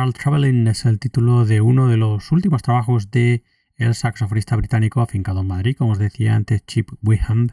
Astral 0.06 0.22
Traveling 0.22 0.68
es 0.68 0.84
el 0.84 1.00
título 1.00 1.44
de 1.44 1.60
uno 1.60 1.88
de 1.88 1.96
los 1.96 2.30
últimos 2.30 2.62
trabajos 2.62 3.10
de 3.10 3.42
el 3.76 3.92
saxofonista 3.96 4.54
británico 4.54 5.00
afincado 5.00 5.40
en 5.40 5.48
Madrid, 5.48 5.74
como 5.76 5.92
os 5.92 5.98
decía 5.98 6.36
antes, 6.36 6.64
Chip 6.64 6.90
Wiham, 7.02 7.48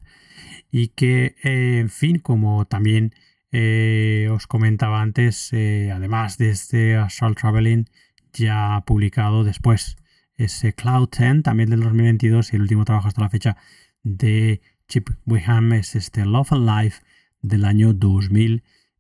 y 0.70 0.90
que, 0.90 1.36
eh, 1.44 1.80
en 1.80 1.90
fin, 1.90 2.20
como 2.20 2.66
también 2.66 3.16
eh, 3.52 4.30
os 4.32 4.46
comentaba 4.46 5.02
antes, 5.02 5.52
eh, 5.52 5.92
además 5.92 6.38
de 6.38 6.52
este 6.52 6.96
Assault 6.96 7.40
Traveling, 7.40 7.86
ya 8.34 8.76
ha 8.76 8.86
publicado 8.86 9.44
después 9.44 9.98
ese 10.36 10.74
Cloud 10.74 11.10
10, 11.10 11.42
también 11.42 11.72
del 11.72 11.80
2022, 11.80 12.54
y 12.54 12.56
el 12.58 12.62
último 12.62 12.86
trabajo 12.86 13.08
hasta 13.08 13.22
la 13.22 13.32
fecha 13.32 13.58
de 14.04 14.62
Chip 14.88 15.10
Wiham 15.26 15.74
es 15.74 15.96
este 15.96 16.24
Love 16.24 16.54
and 16.54 16.70
Life 16.70 17.02
del 17.42 17.66
año 17.66 17.94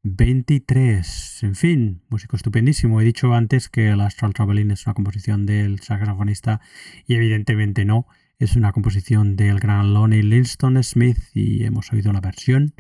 2023. 0.03 1.43
En 1.43 1.55
fin, 1.55 2.01
músico 2.09 2.35
estupendísimo. 2.35 2.99
He 2.99 3.05
dicho 3.05 3.33
antes 3.33 3.69
que 3.69 3.89
el 3.89 4.01
Astral 4.01 4.33
Traveling 4.33 4.71
es 4.71 4.85
una 4.85 4.95
composición 4.95 5.45
del 5.45 5.79
saxofonista 5.79 6.59
y 7.07 7.15
evidentemente 7.15 7.85
no. 7.85 8.05
Es 8.37 8.57
una 8.57 8.73
composición 8.73 9.37
del 9.37 9.61
gran 9.61 9.93
Lonnie 9.93 10.21
Linston 10.21 10.83
Smith 10.83 11.19
y 11.33 11.63
hemos 11.63 11.93
oído 11.93 12.11
la 12.11 12.19
versión 12.19 12.73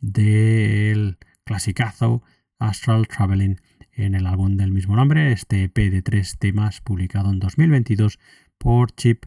del 0.00 1.18
clasicazo 1.42 2.22
Astral 2.60 3.08
Traveling 3.08 3.60
en 3.90 4.14
el 4.14 4.26
álbum 4.26 4.56
del 4.56 4.70
mismo 4.70 4.94
nombre, 4.94 5.32
este 5.32 5.64
EP 5.64 5.76
de 5.90 6.02
tres 6.02 6.38
temas 6.38 6.80
publicado 6.80 7.30
en 7.30 7.40
2022 7.40 8.20
por 8.56 8.92
Chip 8.92 9.24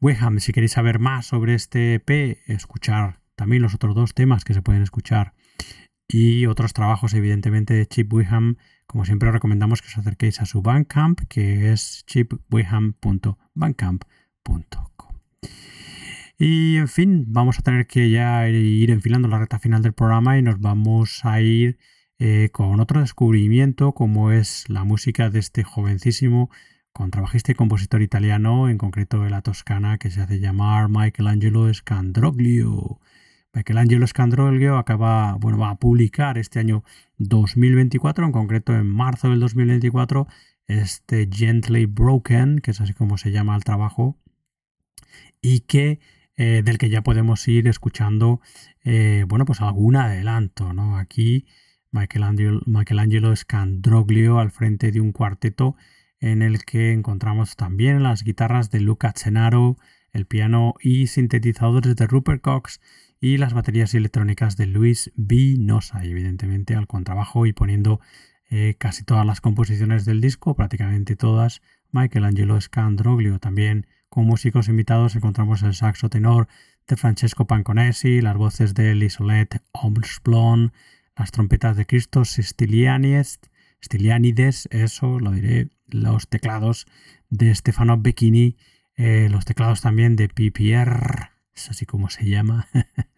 Weham. 0.00 0.38
Si 0.38 0.52
queréis 0.52 0.72
saber 0.72 1.00
más 1.00 1.26
sobre 1.26 1.54
este 1.54 1.94
EP, 1.94 2.38
escuchar 2.46 3.18
también 3.34 3.62
los 3.62 3.74
otros 3.74 3.96
dos 3.96 4.14
temas 4.14 4.44
que 4.44 4.54
se 4.54 4.62
pueden 4.62 4.82
escuchar 4.82 5.34
y 6.08 6.46
otros 6.46 6.72
trabajos 6.72 7.14
evidentemente 7.14 7.74
de 7.74 7.86
Chip 7.86 8.12
Weham, 8.12 8.56
como 8.86 9.04
siempre 9.04 9.30
recomendamos 9.30 9.82
que 9.82 9.88
os 9.88 9.98
acerquéis 9.98 10.40
a 10.40 10.46
su 10.46 10.62
Bandcamp 10.62 11.20
que 11.28 11.72
es 11.72 12.04
chipweham.bandcamp.com. 12.06 14.94
Y 16.38 16.76
en 16.76 16.88
fin, 16.88 17.24
vamos 17.28 17.58
a 17.58 17.62
tener 17.62 17.86
que 17.86 18.10
ya 18.10 18.48
ir 18.48 18.90
enfilando 18.90 19.28
la 19.28 19.38
recta 19.38 19.58
final 19.58 19.82
del 19.82 19.92
programa 19.92 20.36
y 20.36 20.42
nos 20.42 20.60
vamos 20.60 21.24
a 21.24 21.40
ir 21.40 21.78
eh, 22.18 22.50
con 22.52 22.80
otro 22.80 23.00
descubrimiento 23.00 23.92
como 23.92 24.32
es 24.32 24.68
la 24.68 24.84
música 24.84 25.30
de 25.30 25.38
este 25.38 25.62
jovencísimo 25.62 26.50
contrabajista 26.92 27.52
y 27.52 27.54
compositor 27.56 28.02
italiano, 28.02 28.68
en 28.68 28.78
concreto 28.78 29.22
de 29.22 29.30
la 29.30 29.42
Toscana, 29.42 29.98
que 29.98 30.10
se 30.10 30.20
hace 30.20 30.38
llamar 30.38 30.88
Michelangelo 30.88 31.72
Scandroglio. 31.74 33.00
Michelangelo 33.54 34.06
Scandroglio 34.06 34.76
acaba, 34.76 35.34
bueno, 35.34 35.58
va 35.58 35.70
a 35.70 35.76
publicar 35.76 36.38
este 36.38 36.58
año 36.58 36.82
2024, 37.18 38.26
en 38.26 38.32
concreto 38.32 38.74
en 38.74 38.88
marzo 38.88 39.30
del 39.30 39.40
2024, 39.40 40.26
este 40.66 41.28
Gently 41.30 41.86
Broken, 41.86 42.58
que 42.58 42.72
es 42.72 42.80
así 42.80 42.92
como 42.94 43.16
se 43.16 43.30
llama 43.30 43.54
el 43.54 43.64
trabajo, 43.64 44.18
y 45.40 45.60
que 45.60 46.00
eh, 46.36 46.62
del 46.64 46.78
que 46.78 46.88
ya 46.90 47.02
podemos 47.02 47.46
ir 47.46 47.68
escuchando, 47.68 48.40
eh, 48.82 49.24
bueno, 49.28 49.44
pues 49.44 49.60
algún 49.60 49.94
adelanto, 49.94 50.72
¿no? 50.72 50.98
Aquí 50.98 51.46
Michelangelo, 51.92 52.60
Michelangelo 52.66 53.36
Scandroglio 53.36 54.40
al 54.40 54.50
frente 54.50 54.90
de 54.90 55.00
un 55.00 55.12
cuarteto 55.12 55.76
en 56.18 56.42
el 56.42 56.64
que 56.64 56.92
encontramos 56.92 57.54
también 57.54 58.02
las 58.02 58.24
guitarras 58.24 58.70
de 58.70 58.80
Luca 58.80 59.12
Cenaro, 59.14 59.76
el 60.12 60.26
piano 60.26 60.74
y 60.80 61.06
sintetizadores 61.06 61.94
de 61.94 62.06
Rupert 62.06 62.40
Cox 62.40 62.80
y 63.24 63.38
las 63.38 63.54
baterías 63.54 63.94
electrónicas 63.94 64.58
de 64.58 64.66
Luis 64.66 65.10
B. 65.16 65.54
Nosa, 65.58 66.04
y 66.04 66.10
evidentemente 66.10 66.74
al 66.74 66.86
contrabajo 66.86 67.46
y 67.46 67.54
poniendo 67.54 67.98
eh, 68.50 68.74
casi 68.76 69.02
todas 69.02 69.24
las 69.24 69.40
composiciones 69.40 70.04
del 70.04 70.20
disco, 70.20 70.54
prácticamente 70.54 71.16
todas, 71.16 71.62
Michelangelo 71.90 72.60
Scandroglio. 72.60 73.38
También 73.38 73.86
con 74.10 74.26
músicos 74.26 74.68
invitados 74.68 75.16
encontramos 75.16 75.62
el 75.62 75.72
saxo 75.72 76.10
tenor 76.10 76.48
de 76.86 76.98
Francesco 76.98 77.46
Panconesi, 77.46 78.20
las 78.20 78.36
voces 78.36 78.74
de 78.74 78.94
Lisolet 78.94 79.62
Omsblon, 79.72 80.74
las 81.16 81.30
trompetas 81.30 81.78
de 81.78 81.86
Christos 81.86 82.28
Stylianides, 82.28 83.40
eso 84.70 85.18
lo 85.18 85.30
diré 85.30 85.70
los 85.86 86.28
teclados 86.28 86.86
de 87.30 87.54
Stefano 87.54 87.96
Becchini, 87.96 88.58
eh, 88.96 89.28
los 89.30 89.46
teclados 89.46 89.80
también 89.80 90.14
de 90.14 90.28
PPR, 90.28 91.30
es 91.54 91.70
así 91.70 91.86
como 91.86 92.10
se 92.10 92.28
llama, 92.28 92.68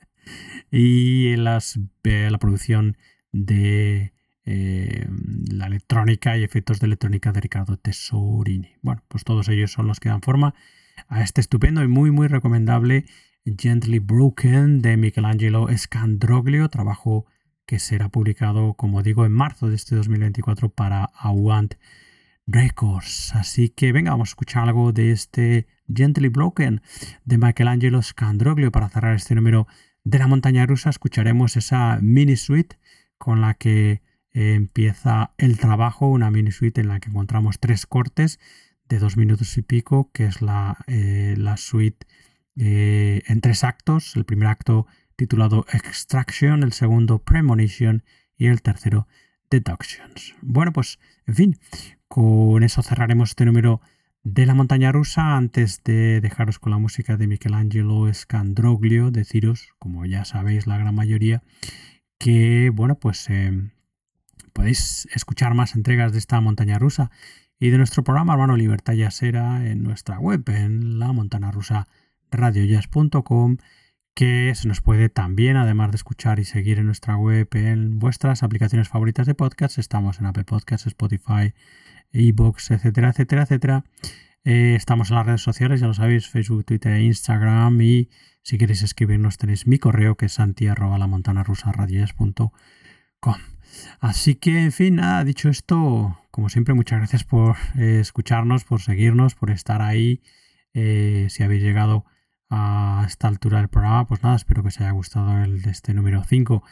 y 0.78 1.36
las, 1.36 1.78
eh, 2.04 2.28
la 2.30 2.38
producción 2.38 2.98
de 3.32 4.12
eh, 4.44 5.08
la 5.50 5.68
electrónica 5.68 6.36
y 6.36 6.44
efectos 6.44 6.80
de 6.80 6.86
electrónica 6.86 7.32
de 7.32 7.40
Ricardo 7.40 7.78
Tesorini. 7.78 8.74
Bueno, 8.82 9.02
pues 9.08 9.24
todos 9.24 9.48
ellos 9.48 9.72
son 9.72 9.86
los 9.86 10.00
que 10.00 10.10
dan 10.10 10.20
forma 10.20 10.54
a 11.08 11.22
este 11.22 11.40
estupendo 11.40 11.82
y 11.82 11.88
muy 11.88 12.10
muy 12.10 12.28
recomendable 12.28 13.06
Gently 13.46 14.00
Broken 14.00 14.82
de 14.82 14.98
Michelangelo 14.98 15.66
Scandroglio, 15.74 16.68
trabajo 16.68 17.24
que 17.64 17.78
será 17.78 18.10
publicado, 18.10 18.74
como 18.74 19.02
digo, 19.02 19.24
en 19.24 19.32
marzo 19.32 19.70
de 19.70 19.76
este 19.76 19.96
2024 19.96 20.68
para 20.68 21.04
Awant 21.18 21.76
Records. 22.46 23.34
Así 23.34 23.70
que 23.70 23.92
venga, 23.92 24.10
vamos 24.10 24.28
a 24.28 24.32
escuchar 24.32 24.64
algo 24.64 24.92
de 24.92 25.12
este 25.12 25.68
Gently 25.92 26.28
Broken 26.28 26.82
de 27.24 27.38
Michelangelo 27.38 28.02
Scandroglio 28.02 28.70
para 28.70 28.90
cerrar 28.90 29.14
este 29.14 29.34
número 29.34 29.66
de 30.06 30.20
la 30.20 30.28
montaña 30.28 30.64
rusa. 30.66 30.88
Escucharemos 30.88 31.56
esa 31.56 31.98
mini 32.00 32.36
suite 32.36 32.78
con 33.18 33.40
la 33.40 33.54
que 33.54 34.02
eh, 34.32 34.54
empieza 34.54 35.32
el 35.36 35.58
trabajo, 35.58 36.08
una 36.08 36.30
mini 36.30 36.52
suite 36.52 36.80
en 36.80 36.88
la 36.88 37.00
que 37.00 37.10
encontramos 37.10 37.58
tres 37.58 37.86
cortes 37.86 38.38
de 38.88 39.00
dos 39.00 39.16
minutos 39.16 39.58
y 39.58 39.62
pico, 39.62 40.10
que 40.12 40.26
es 40.26 40.42
la, 40.42 40.78
eh, 40.86 41.36
suite 41.56 42.06
eh, 42.56 43.22
en 43.26 43.40
tres 43.40 43.64
actos. 43.64 44.14
El 44.14 44.24
primer 44.24 44.46
acto 44.46 44.86
titulado 45.16 45.66
Extraction, 45.72 46.62
el 46.62 46.72
segundo 46.72 47.18
Premonition 47.18 48.04
y 48.36 48.46
el 48.46 48.62
tercero 48.62 49.08
Deductions. 49.50 50.36
Bueno, 50.40 50.72
pues 50.72 51.00
en 51.26 51.34
fin, 51.34 51.58
con 52.06 52.62
eso 52.62 52.80
cerraremos 52.82 53.30
este 53.30 53.44
número 53.44 53.80
de 54.26 54.44
la 54.44 54.54
montaña 54.54 54.90
rusa. 54.90 55.36
Antes 55.36 55.84
de 55.84 56.20
dejaros 56.20 56.58
con 56.58 56.72
la 56.72 56.78
música 56.78 57.16
de 57.16 57.28
Michelangelo 57.28 58.12
Scandroglio, 58.12 59.12
deciros, 59.12 59.68
como 59.78 60.04
ya 60.04 60.24
sabéis 60.24 60.66
la 60.66 60.78
gran 60.78 60.94
mayoría, 60.94 61.44
que 62.18 62.72
bueno, 62.74 62.96
pues 62.96 63.30
eh, 63.30 63.70
podéis 64.52 65.06
escuchar 65.14 65.54
más 65.54 65.76
entregas 65.76 66.10
de 66.10 66.18
esta 66.18 66.40
montaña 66.40 66.78
rusa 66.78 67.12
y 67.60 67.70
de 67.70 67.78
nuestro 67.78 68.02
programa 68.02 68.32
Hermano 68.32 68.56
Libertad 68.56 68.94
Yasera 68.94 69.64
en 69.64 69.84
nuestra 69.84 70.18
web, 70.18 70.42
en 70.48 70.98
la 70.98 71.12
montana 71.12 71.52
rusa 71.52 71.86
radiojazz.com 72.32 73.58
que 74.16 74.52
se 74.56 74.66
nos 74.66 74.80
puede 74.80 75.08
también, 75.10 75.56
además 75.56 75.92
de 75.92 75.96
escuchar 75.96 76.40
y 76.40 76.44
seguir 76.46 76.78
en 76.78 76.86
nuestra 76.86 77.16
web, 77.16 77.48
en 77.52 77.98
vuestras 77.98 78.42
aplicaciones 78.42 78.88
favoritas 78.88 79.26
de 79.26 79.34
podcast. 79.34 79.78
Estamos 79.78 80.18
en 80.18 80.26
Apple 80.26 80.44
Podcasts, 80.44 80.86
Spotify, 80.86 81.52
Ebox, 82.12 82.70
etcétera, 82.70 83.10
etcétera, 83.10 83.42
etcétera. 83.42 83.84
Eh, 84.44 84.74
estamos 84.76 85.10
en 85.10 85.16
las 85.16 85.26
redes 85.26 85.42
sociales, 85.42 85.80
ya 85.80 85.88
lo 85.88 85.94
sabéis, 85.94 86.28
Facebook, 86.28 86.64
Twitter 86.64 86.92
e 86.92 87.02
Instagram. 87.02 87.80
Y 87.80 88.08
si 88.42 88.58
queréis 88.58 88.82
escribirnos, 88.82 89.38
tenéis 89.38 89.66
mi 89.66 89.78
correo 89.78 90.16
que 90.16 90.26
es 90.26 90.32
santi 90.34 90.68
Así 94.00 94.36
que, 94.36 94.62
en 94.62 94.72
fin, 94.72 94.96
nada, 94.96 95.24
dicho 95.24 95.48
esto, 95.48 96.18
como 96.30 96.48
siempre, 96.48 96.74
muchas 96.74 96.98
gracias 96.98 97.24
por 97.24 97.56
eh, 97.76 97.98
escucharnos, 98.00 98.64
por 98.64 98.80
seguirnos, 98.80 99.34
por 99.34 99.50
estar 99.50 99.82
ahí. 99.82 100.22
Eh, 100.74 101.26
si 101.30 101.42
habéis 101.42 101.62
llegado 101.62 102.04
a 102.50 103.04
esta 103.06 103.28
altura 103.28 103.58
del 103.58 103.68
programa, 103.68 104.06
pues 104.06 104.22
nada, 104.22 104.36
espero 104.36 104.62
que 104.62 104.68
os 104.68 104.80
haya 104.80 104.92
gustado 104.92 105.42
el 105.42 105.64
este 105.66 105.94
número 105.94 106.22
5 106.24 106.62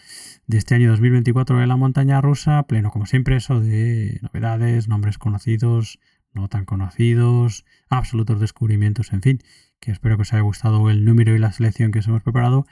de 0.47 0.59
este 0.59 0.75
año 0.75 0.91
2024 0.91 1.59
de 1.59 1.67
la 1.67 1.77
montaña 1.77 2.21
rusa, 2.21 2.63
pleno 2.65 2.91
como 2.91 3.07
siempre 3.07 3.37
eso 3.37 3.61
de 3.61 4.19
novedades, 4.23 4.89
nombres 4.89 5.19
conocidos, 5.19 5.99
no 6.33 6.49
tan 6.49 6.65
conocidos, 6.65 7.65
absolutos 7.89 8.41
descubrimientos, 8.41 9.13
en 9.13 9.23
fin, 9.23 9.39
que 9.81 9.91
espero 9.91 10.17
que 10.17 10.23
os 10.23 10.33
haya 10.33 10.43
gustado 10.43 10.91
el 10.91 11.05
número 11.05 11.35
y 11.35 11.39
la 11.39 11.53
selección 11.53 11.93
que 11.93 12.01
os 12.01 12.09
hemos 12.09 12.23
preparado. 12.23 12.67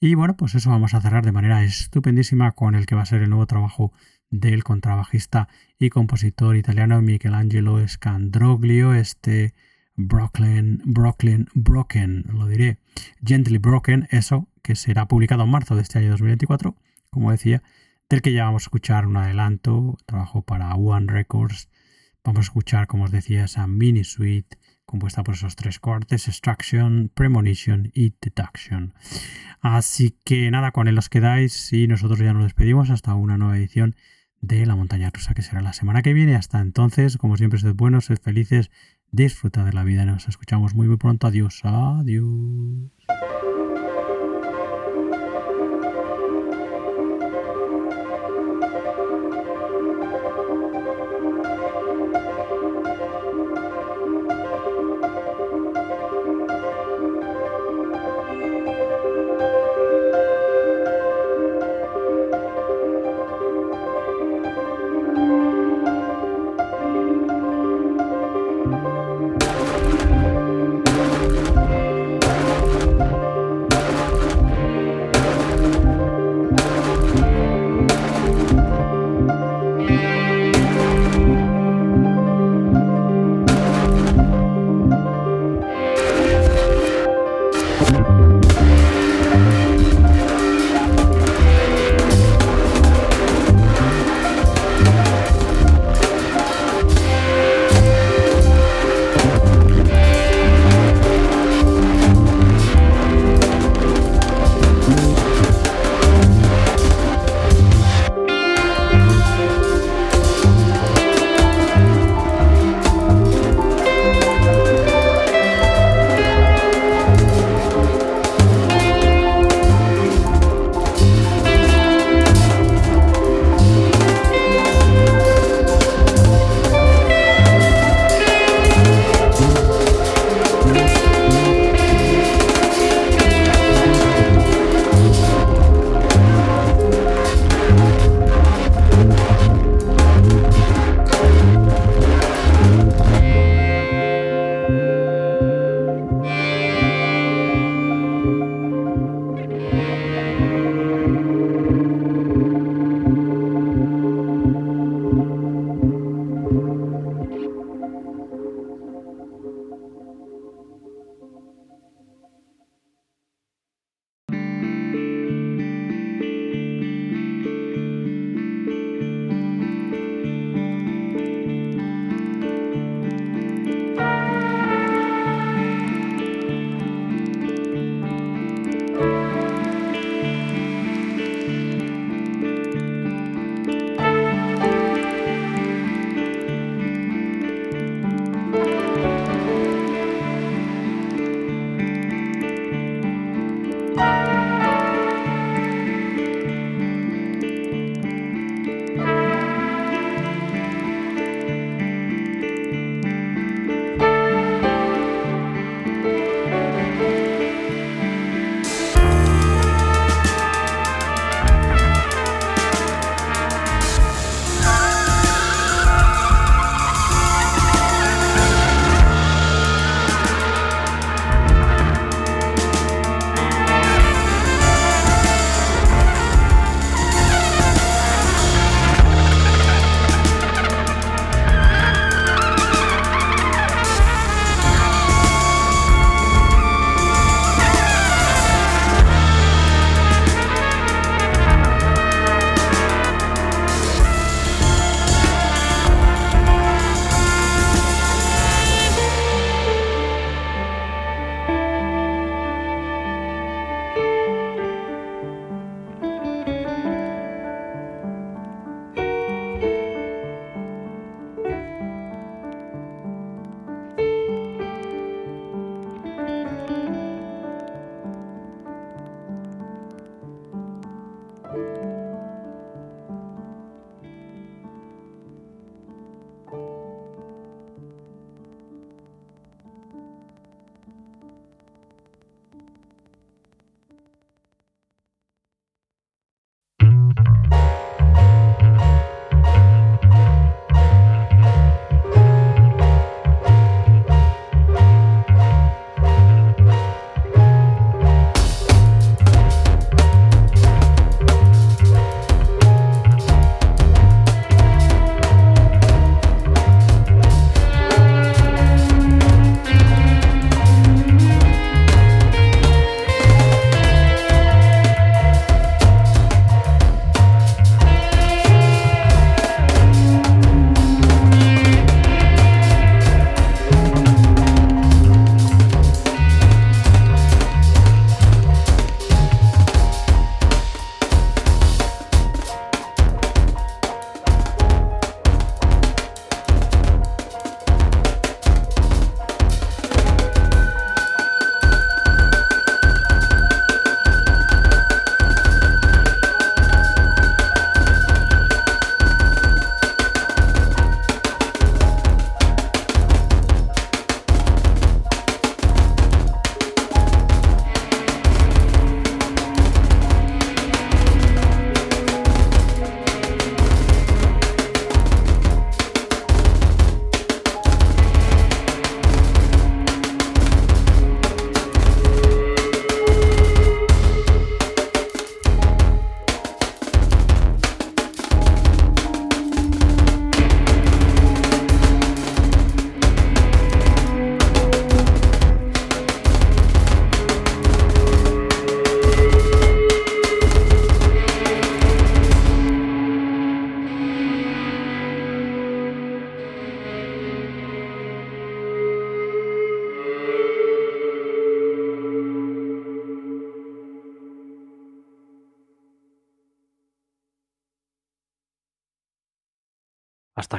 Y 0.00 0.14
bueno, 0.14 0.36
pues 0.36 0.54
eso 0.54 0.70
vamos 0.70 0.94
a 0.94 1.00
cerrar 1.00 1.24
de 1.24 1.32
manera 1.32 1.64
estupendísima 1.64 2.52
con 2.52 2.74
el 2.74 2.86
que 2.86 2.94
va 2.94 3.02
a 3.02 3.06
ser 3.06 3.22
el 3.22 3.30
nuevo 3.30 3.46
trabajo 3.46 3.92
del 4.30 4.64
contrabajista 4.64 5.48
y 5.78 5.90
compositor 5.90 6.56
italiano 6.56 7.00
Michelangelo 7.00 7.86
Scandroglio, 7.86 8.92
este 8.94 9.54
Brooklyn, 9.96 10.82
Brooklyn, 10.84 11.48
Broken, 11.54 12.24
lo 12.32 12.46
diré, 12.46 12.78
Gently 13.24 13.58
Broken, 13.58 14.08
eso 14.10 14.48
que 14.62 14.76
será 14.76 15.08
publicado 15.08 15.44
en 15.44 15.50
marzo 15.50 15.74
de 15.74 15.82
este 15.82 15.98
año 15.98 16.10
2024, 16.10 16.76
como 17.10 17.30
decía, 17.30 17.62
del 18.08 18.22
que 18.22 18.32
ya 18.32 18.44
vamos 18.44 18.64
a 18.64 18.66
escuchar 18.66 19.06
un 19.06 19.16
adelanto, 19.16 19.96
trabajo 20.06 20.42
para 20.42 20.74
One 20.74 21.12
Records, 21.12 21.70
vamos 22.22 22.40
a 22.40 22.42
escuchar, 22.42 22.86
como 22.86 23.04
os 23.04 23.10
decía, 23.10 23.44
esa 23.44 23.66
mini 23.66 24.04
suite 24.04 24.58
compuesta 24.84 25.24
por 25.24 25.34
esos 25.34 25.56
tres 25.56 25.80
cortes, 25.80 26.28
Extraction, 26.28 27.10
Premonition 27.12 27.90
y 27.92 28.14
Deduction. 28.20 28.94
Así 29.60 30.16
que 30.24 30.50
nada, 30.50 30.70
con 30.70 30.88
él 30.88 30.94
los 30.94 31.08
quedáis 31.08 31.72
y 31.72 31.88
nosotros 31.88 32.20
ya 32.20 32.32
nos 32.32 32.44
despedimos 32.44 32.90
hasta 32.90 33.14
una 33.14 33.36
nueva 33.36 33.58
edición 33.58 33.96
de 34.40 34.64
La 34.64 34.76
Montaña 34.76 35.10
Rusa 35.10 35.34
que 35.34 35.42
será 35.42 35.60
la 35.60 35.72
semana 35.72 36.02
que 36.02 36.12
viene. 36.12 36.36
Hasta 36.36 36.60
entonces, 36.60 37.16
como 37.16 37.36
siempre, 37.36 37.58
sed 37.58 37.74
buenos, 37.74 38.06
sed 38.06 38.18
felices 38.22 38.70
Disfruta 39.16 39.64
de 39.64 39.72
la 39.72 39.82
vida. 39.82 40.04
Nos 40.04 40.28
escuchamos 40.28 40.74
muy 40.74 40.94
pronto. 40.98 41.26
Adiós. 41.26 41.62
Adiós. 41.64 42.26